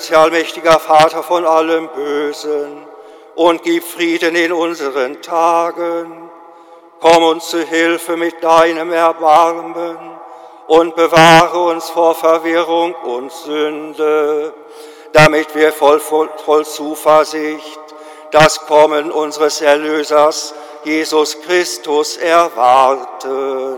uns, 0.00 0.10
Herr 0.10 0.20
allmächtiger 0.20 0.78
Vater, 0.78 1.22
von 1.22 1.44
allem 1.44 1.88
Bösen 1.88 2.86
und 3.34 3.62
gib 3.62 3.84
Frieden 3.84 4.34
in 4.34 4.50
unseren 4.50 5.20
Tagen 5.20 6.30
Komm 7.00 7.22
uns 7.24 7.48
zu 7.48 7.62
Hilfe 7.62 8.16
mit 8.18 8.42
deinem 8.42 8.92
Erbarmen 8.92 9.96
und 10.66 10.96
bewahre 10.96 11.58
uns 11.58 11.88
vor 11.88 12.14
Verwirrung 12.14 12.94
und 12.94 13.32
Sünde, 13.32 14.52
damit 15.12 15.54
wir 15.54 15.72
voll, 15.72 15.98
voll, 15.98 16.28
voll 16.44 16.66
Zuversicht 16.66 17.80
das 18.32 18.66
Kommen 18.66 19.10
unseres 19.10 19.62
Erlösers, 19.62 20.54
Jesus 20.84 21.40
Christus, 21.40 22.18
erwarten. 22.18 23.69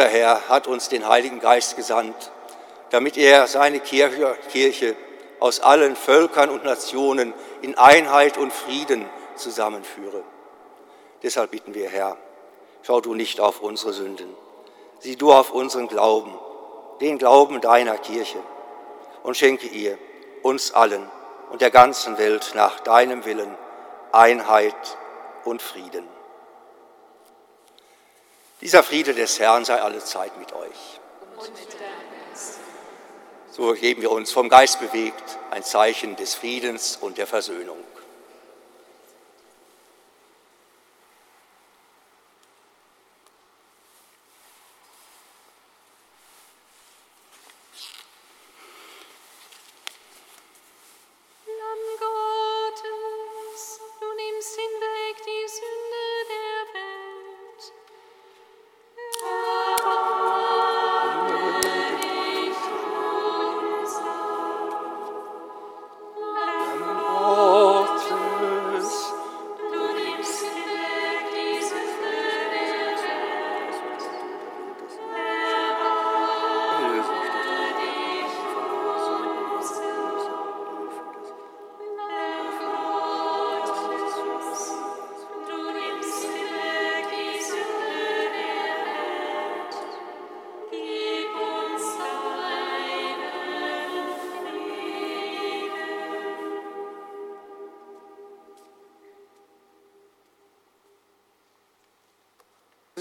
Unser 0.00 0.12
Herr 0.12 0.48
hat 0.48 0.66
uns 0.66 0.88
den 0.88 1.06
Heiligen 1.06 1.40
Geist 1.40 1.76
gesandt, 1.76 2.32
damit 2.88 3.18
er 3.18 3.46
seine 3.46 3.80
Kirche, 3.80 4.34
Kirche 4.50 4.96
aus 5.40 5.60
allen 5.60 5.94
Völkern 5.94 6.48
und 6.48 6.64
Nationen 6.64 7.34
in 7.60 7.76
Einheit 7.76 8.38
und 8.38 8.50
Frieden 8.50 9.04
zusammenführe. 9.36 10.22
Deshalb 11.22 11.50
bitten 11.50 11.74
wir, 11.74 11.90
Herr, 11.90 12.16
schau 12.80 13.02
du 13.02 13.12
nicht 13.12 13.40
auf 13.40 13.60
unsere 13.60 13.92
Sünden, 13.92 14.34
sieh 15.00 15.16
du 15.16 15.34
auf 15.34 15.50
unseren 15.50 15.86
Glauben, 15.86 16.32
den 17.02 17.18
Glauben 17.18 17.60
deiner 17.60 17.98
Kirche 17.98 18.38
und 19.22 19.36
schenke 19.36 19.66
ihr, 19.66 19.98
uns 20.40 20.72
allen 20.72 21.06
und 21.50 21.60
der 21.60 21.70
ganzen 21.70 22.16
Welt 22.16 22.52
nach 22.54 22.80
deinem 22.80 23.26
Willen 23.26 23.54
Einheit 24.12 24.96
und 25.44 25.60
Frieden. 25.60 26.19
Dieser 28.60 28.82
Friede 28.82 29.14
des 29.14 29.38
Herrn 29.40 29.64
sei 29.64 29.80
alle 29.80 30.04
Zeit 30.04 30.36
mit 30.38 30.52
euch. 30.52 31.00
So 33.50 33.72
geben 33.72 34.02
wir 34.02 34.10
uns 34.10 34.32
vom 34.32 34.48
Geist 34.48 34.80
bewegt 34.80 35.38
ein 35.50 35.62
Zeichen 35.64 36.16
des 36.16 36.34
Friedens 36.34 36.98
und 37.00 37.18
der 37.18 37.26
Versöhnung. 37.26 37.78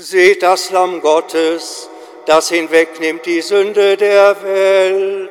Seht 0.10 0.42
das 0.42 0.72
Lamm 0.72 1.02
Gottes, 1.02 1.88
das 2.26 2.50
hinwegnimmt 2.50 3.28
die 3.28 3.44
Sünde 3.44 3.96
der 3.96 4.42
Welt. 4.42 5.29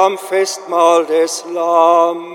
Am 0.00 0.16
Festmahl 0.16 1.04
des 1.04 1.44
Lammes. 1.52 2.29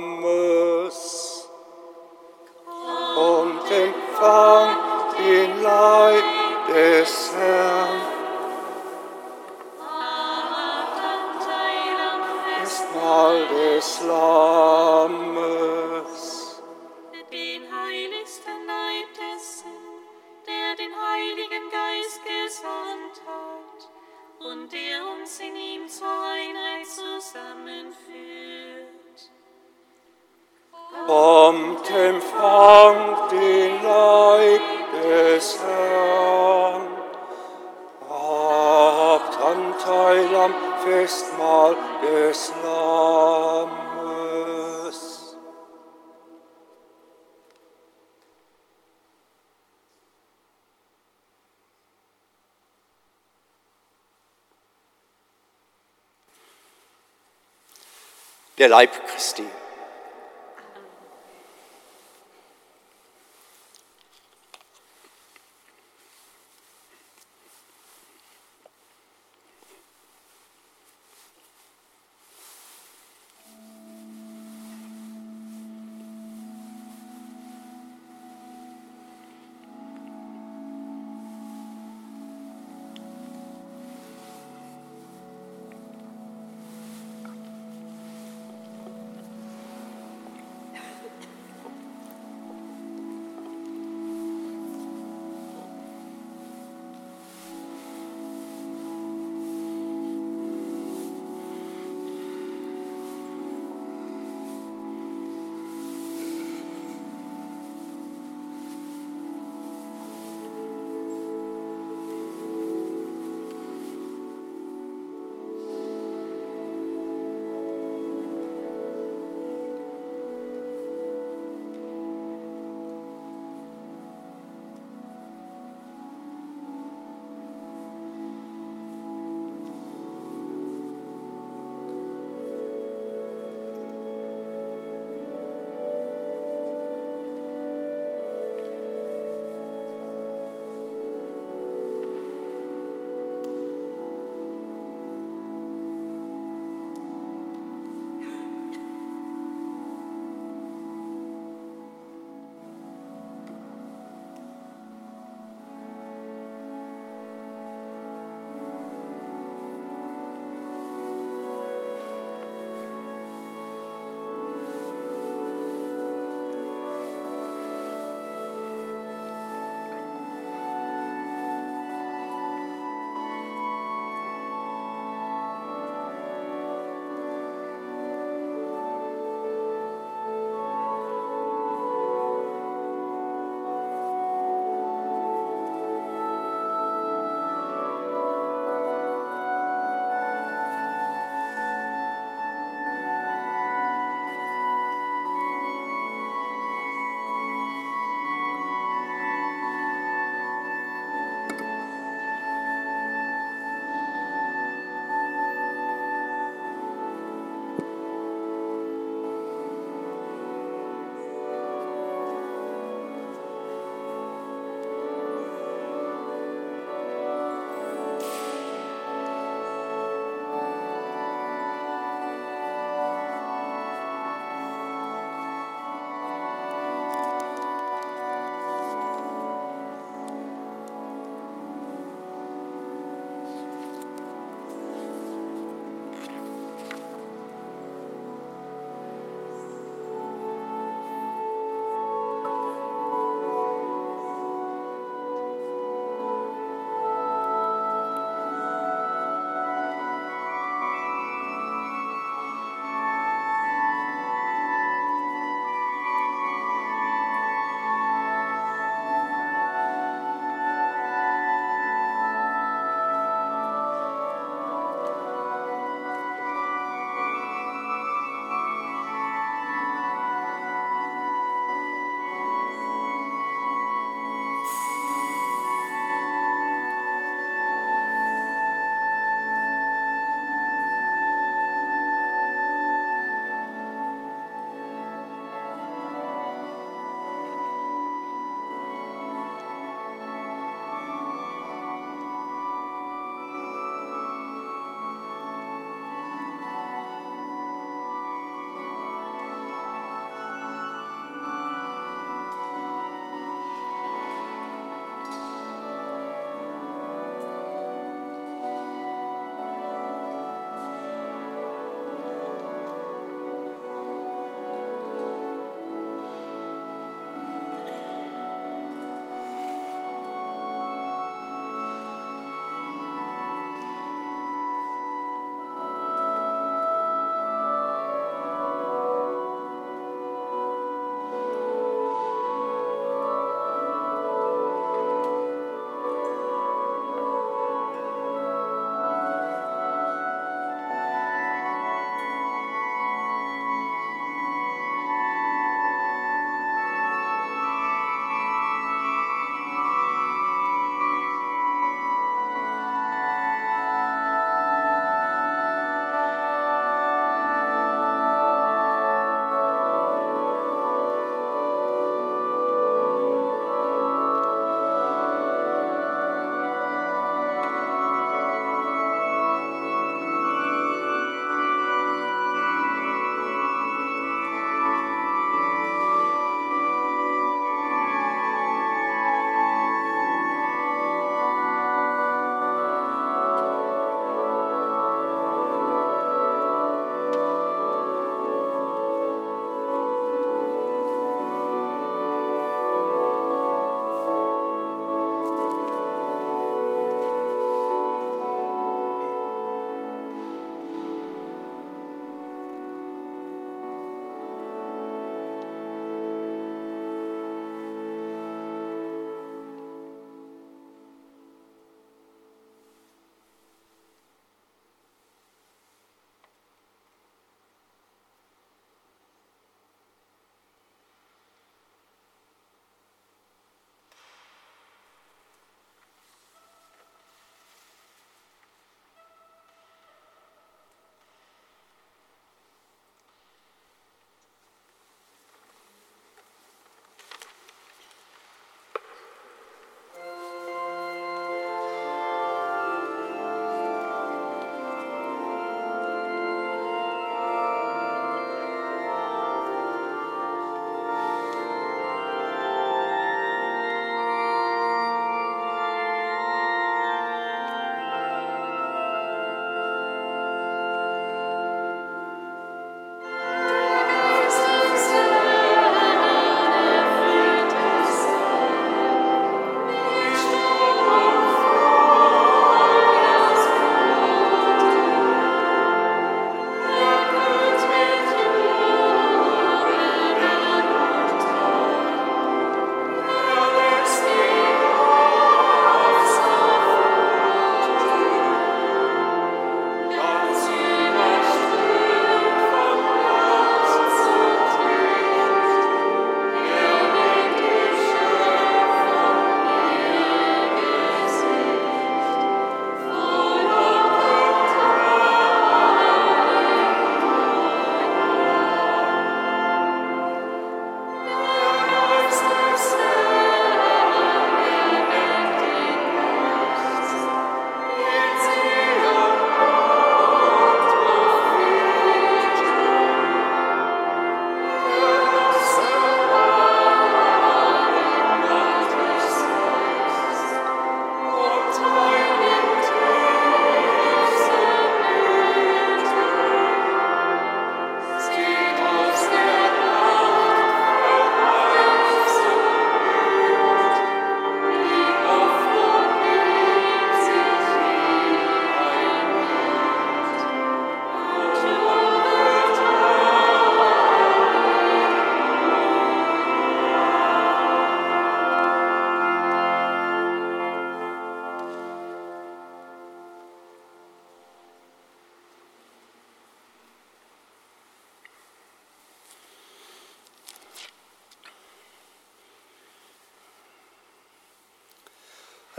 Der 58.58 58.70
Leib 58.70 58.92
Christi. 59.08 59.44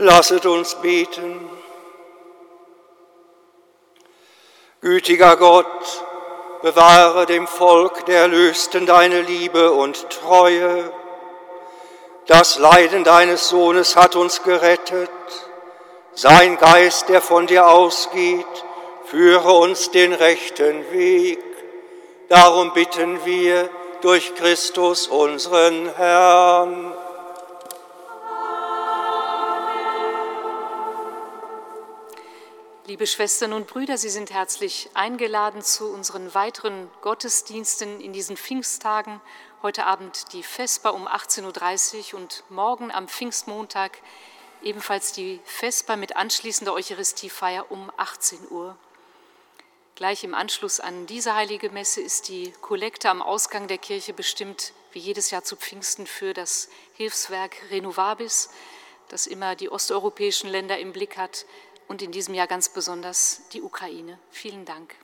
Lasset 0.07 0.45
uns 0.45 0.75
beten. 0.75 1.37
Gütiger 4.79 5.35
Gott, 5.35 5.65
bewahre 6.61 7.25
dem 7.25 7.45
Volk 7.45 8.05
der 8.05 8.21
Erlösten 8.21 8.85
deine 8.85 9.21
Liebe 9.21 9.73
und 9.73 10.09
Treue. 10.09 10.93
Das 12.25 12.57
Leiden 12.57 13.03
deines 13.03 13.49
Sohnes 13.49 13.97
hat 13.97 14.15
uns 14.15 14.43
gerettet. 14.43 15.09
Sein 16.13 16.57
Geist, 16.57 17.09
der 17.09 17.19
von 17.19 17.45
dir 17.45 17.67
ausgeht, 17.67 18.65
führe 19.03 19.51
uns 19.51 19.91
den 19.91 20.13
rechten 20.13 20.89
Weg. 20.93 21.43
Darum 22.29 22.71
bitten 22.71 23.25
wir 23.25 23.69
durch 23.99 24.35
Christus 24.35 25.07
unseren 25.07 25.93
Herrn. 25.97 26.95
Liebe 32.87 33.05
Schwestern 33.05 33.51
und 33.51 33.67
Brüder, 33.67 33.97
Sie 33.97 34.07
sind 34.07 34.31
herzlich 34.31 34.89
eingeladen 34.93 35.61
zu 35.61 35.91
unseren 35.91 36.33
weiteren 36.33 36.89
Gottesdiensten 37.01 37.99
in 37.99 38.13
diesen 38.13 38.37
Pfingsttagen. 38.37 39.19
Heute 39.61 39.85
Abend 39.85 40.31
die 40.31 40.41
Vesper 40.41 40.93
um 40.93 41.05
18.30 41.05 42.13
Uhr 42.13 42.21
und 42.21 42.45
morgen 42.47 42.89
am 42.89 43.09
Pfingstmontag 43.09 43.99
ebenfalls 44.63 45.11
die 45.11 45.41
Vesper 45.43 45.97
mit 45.97 46.15
anschließender 46.15 46.71
Eucharistiefeier 46.71 47.69
um 47.69 47.91
18 47.97 48.39
Uhr. 48.51 48.77
Gleich 49.95 50.23
im 50.23 50.33
Anschluss 50.33 50.79
an 50.79 51.07
diese 51.07 51.35
heilige 51.35 51.69
Messe 51.69 51.99
ist 51.99 52.29
die 52.29 52.53
Kollekte 52.61 53.09
am 53.09 53.21
Ausgang 53.21 53.67
der 53.67 53.79
Kirche 53.79 54.13
bestimmt, 54.13 54.71
wie 54.93 54.99
jedes 54.99 55.29
Jahr 55.29 55.43
zu 55.43 55.57
Pfingsten, 55.57 56.07
für 56.07 56.33
das 56.33 56.69
Hilfswerk 56.93 57.57
Renovabis, 57.69 58.49
das 59.09 59.27
immer 59.27 59.55
die 59.55 59.69
osteuropäischen 59.69 60.49
Länder 60.49 60.77
im 60.79 60.93
Blick 60.93 61.17
hat 61.17 61.45
und 61.87 62.01
in 62.01 62.11
diesem 62.11 62.33
Jahr 62.33 62.47
ganz 62.47 62.69
besonders 62.69 63.41
die 63.53 63.61
Ukraine. 63.61 64.19
Vielen 64.31 64.65
Dank. 64.65 64.95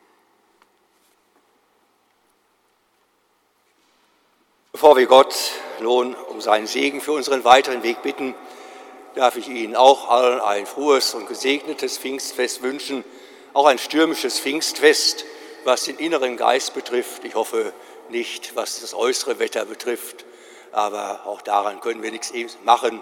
Bevor 4.71 4.97
wir 4.97 5.05
Gott 5.05 5.35
nun 5.81 6.15
um 6.15 6.41
seinen 6.41 6.67
Segen 6.67 6.99
für 6.99 7.11
unseren 7.11 7.43
weiteren 7.43 7.83
Weg 7.83 8.01
bitten, 8.01 8.35
darf 9.15 9.37
ich 9.37 9.47
Ihnen 9.47 9.75
auch 9.75 10.09
allen 10.09 10.41
ein 10.41 10.65
frohes 10.65 11.13
und 11.13 11.27
gesegnetes 11.27 11.97
Pfingstfest 11.97 12.63
wünschen, 12.63 13.03
auch 13.53 13.65
ein 13.65 13.77
stürmisches 13.77 14.39
Pfingstfest, 14.39 15.25
was 15.63 15.83
den 15.83 15.97
inneren 15.97 16.37
Geist 16.37 16.73
betrifft. 16.73 17.23
Ich 17.23 17.35
hoffe 17.35 17.71
nicht, 18.09 18.55
was 18.55 18.81
das 18.81 18.93
äußere 18.93 19.39
Wetter 19.39 19.65
betrifft, 19.65 20.25
aber 20.71 21.27
auch 21.27 21.41
daran 21.43 21.79
können 21.79 22.01
wir 22.01 22.11
nichts 22.11 22.33
machen. 22.63 23.01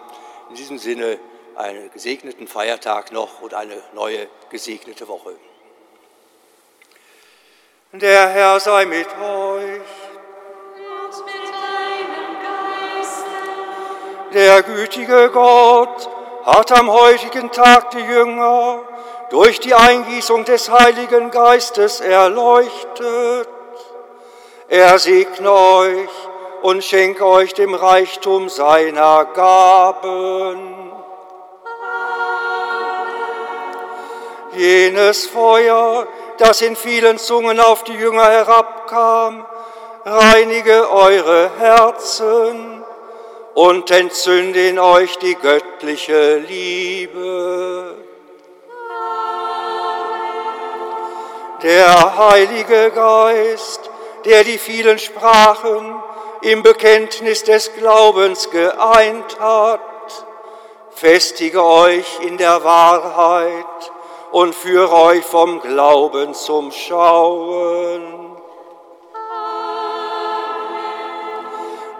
In 0.49 0.55
diesem 0.55 0.77
Sinne 0.77 1.19
einen 1.61 1.91
gesegneten 1.91 2.47
Feiertag 2.47 3.11
noch 3.11 3.41
und 3.41 3.53
eine 3.53 3.81
neue 3.93 4.27
gesegnete 4.49 5.07
Woche. 5.07 5.35
Der 7.93 8.29
Herr 8.29 8.59
sei 8.59 8.85
mit 8.85 9.07
euch. 9.07 9.81
Und 11.11 11.25
mit 11.25 11.43
deinem 11.59 12.35
Geiste. 12.41 14.33
Der 14.33 14.63
gütige 14.63 15.29
Gott 15.29 16.09
hat 16.45 16.71
am 16.71 16.91
heutigen 16.91 17.51
Tag 17.51 17.91
die 17.91 17.99
Jünger 17.99 18.81
durch 19.29 19.59
die 19.59 19.73
Eingießung 19.73 20.45
des 20.45 20.69
Heiligen 20.69 21.31
Geistes 21.31 22.01
erleuchtet. 22.01 23.49
Er 24.67 24.97
segne 24.99 25.51
euch 25.51 26.09
und 26.61 26.83
schenke 26.83 27.25
euch 27.25 27.53
dem 27.53 27.73
Reichtum 27.73 28.47
seiner 28.49 29.25
Gaben. 29.25 30.80
Jenes 34.53 35.27
Feuer, 35.27 36.07
das 36.37 36.61
in 36.61 36.75
vielen 36.75 37.17
Zungen 37.17 37.59
auf 37.59 37.83
die 37.83 37.93
Jünger 37.93 38.29
herabkam, 38.29 39.45
reinige 40.05 40.91
eure 40.91 41.49
Herzen 41.57 42.83
und 43.53 43.91
entzünde 43.91 44.67
in 44.67 44.79
euch 44.79 45.17
die 45.19 45.35
göttliche 45.35 46.37
Liebe. 46.37 47.95
Der 51.63 52.17
Heilige 52.17 52.91
Geist, 52.91 53.89
der 54.25 54.43
die 54.43 54.57
vielen 54.57 54.97
Sprachen 54.97 55.95
im 56.41 56.63
Bekenntnis 56.63 57.43
des 57.43 57.73
Glaubens 57.75 58.49
geeint 58.49 59.39
hat, 59.39 59.79
festige 60.89 61.63
euch 61.63 62.19
in 62.21 62.37
der 62.37 62.63
Wahrheit 62.63 63.91
und 64.31 64.55
führe 64.55 64.93
euch 64.93 65.25
vom 65.25 65.61
Glauben 65.61 66.33
zum 66.33 66.71
Schauen. 66.71 68.37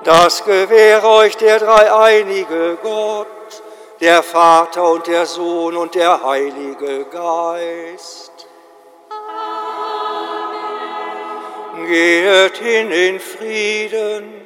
Das 0.03 0.43
gewähre 0.43 1.07
euch 1.07 1.37
der 1.37 1.59
dreieinige 1.59 2.77
Gott, 2.81 3.27
der 3.99 4.23
Vater 4.23 4.89
und 4.89 5.05
der 5.05 5.25
Sohn 5.25 5.75
und 5.77 5.93
der 5.93 6.23
Heilige 6.23 7.05
Geist. 7.05 8.47
Geht 11.87 12.57
hin 12.57 12.91
in 12.91 13.19
Frieden 13.19 14.40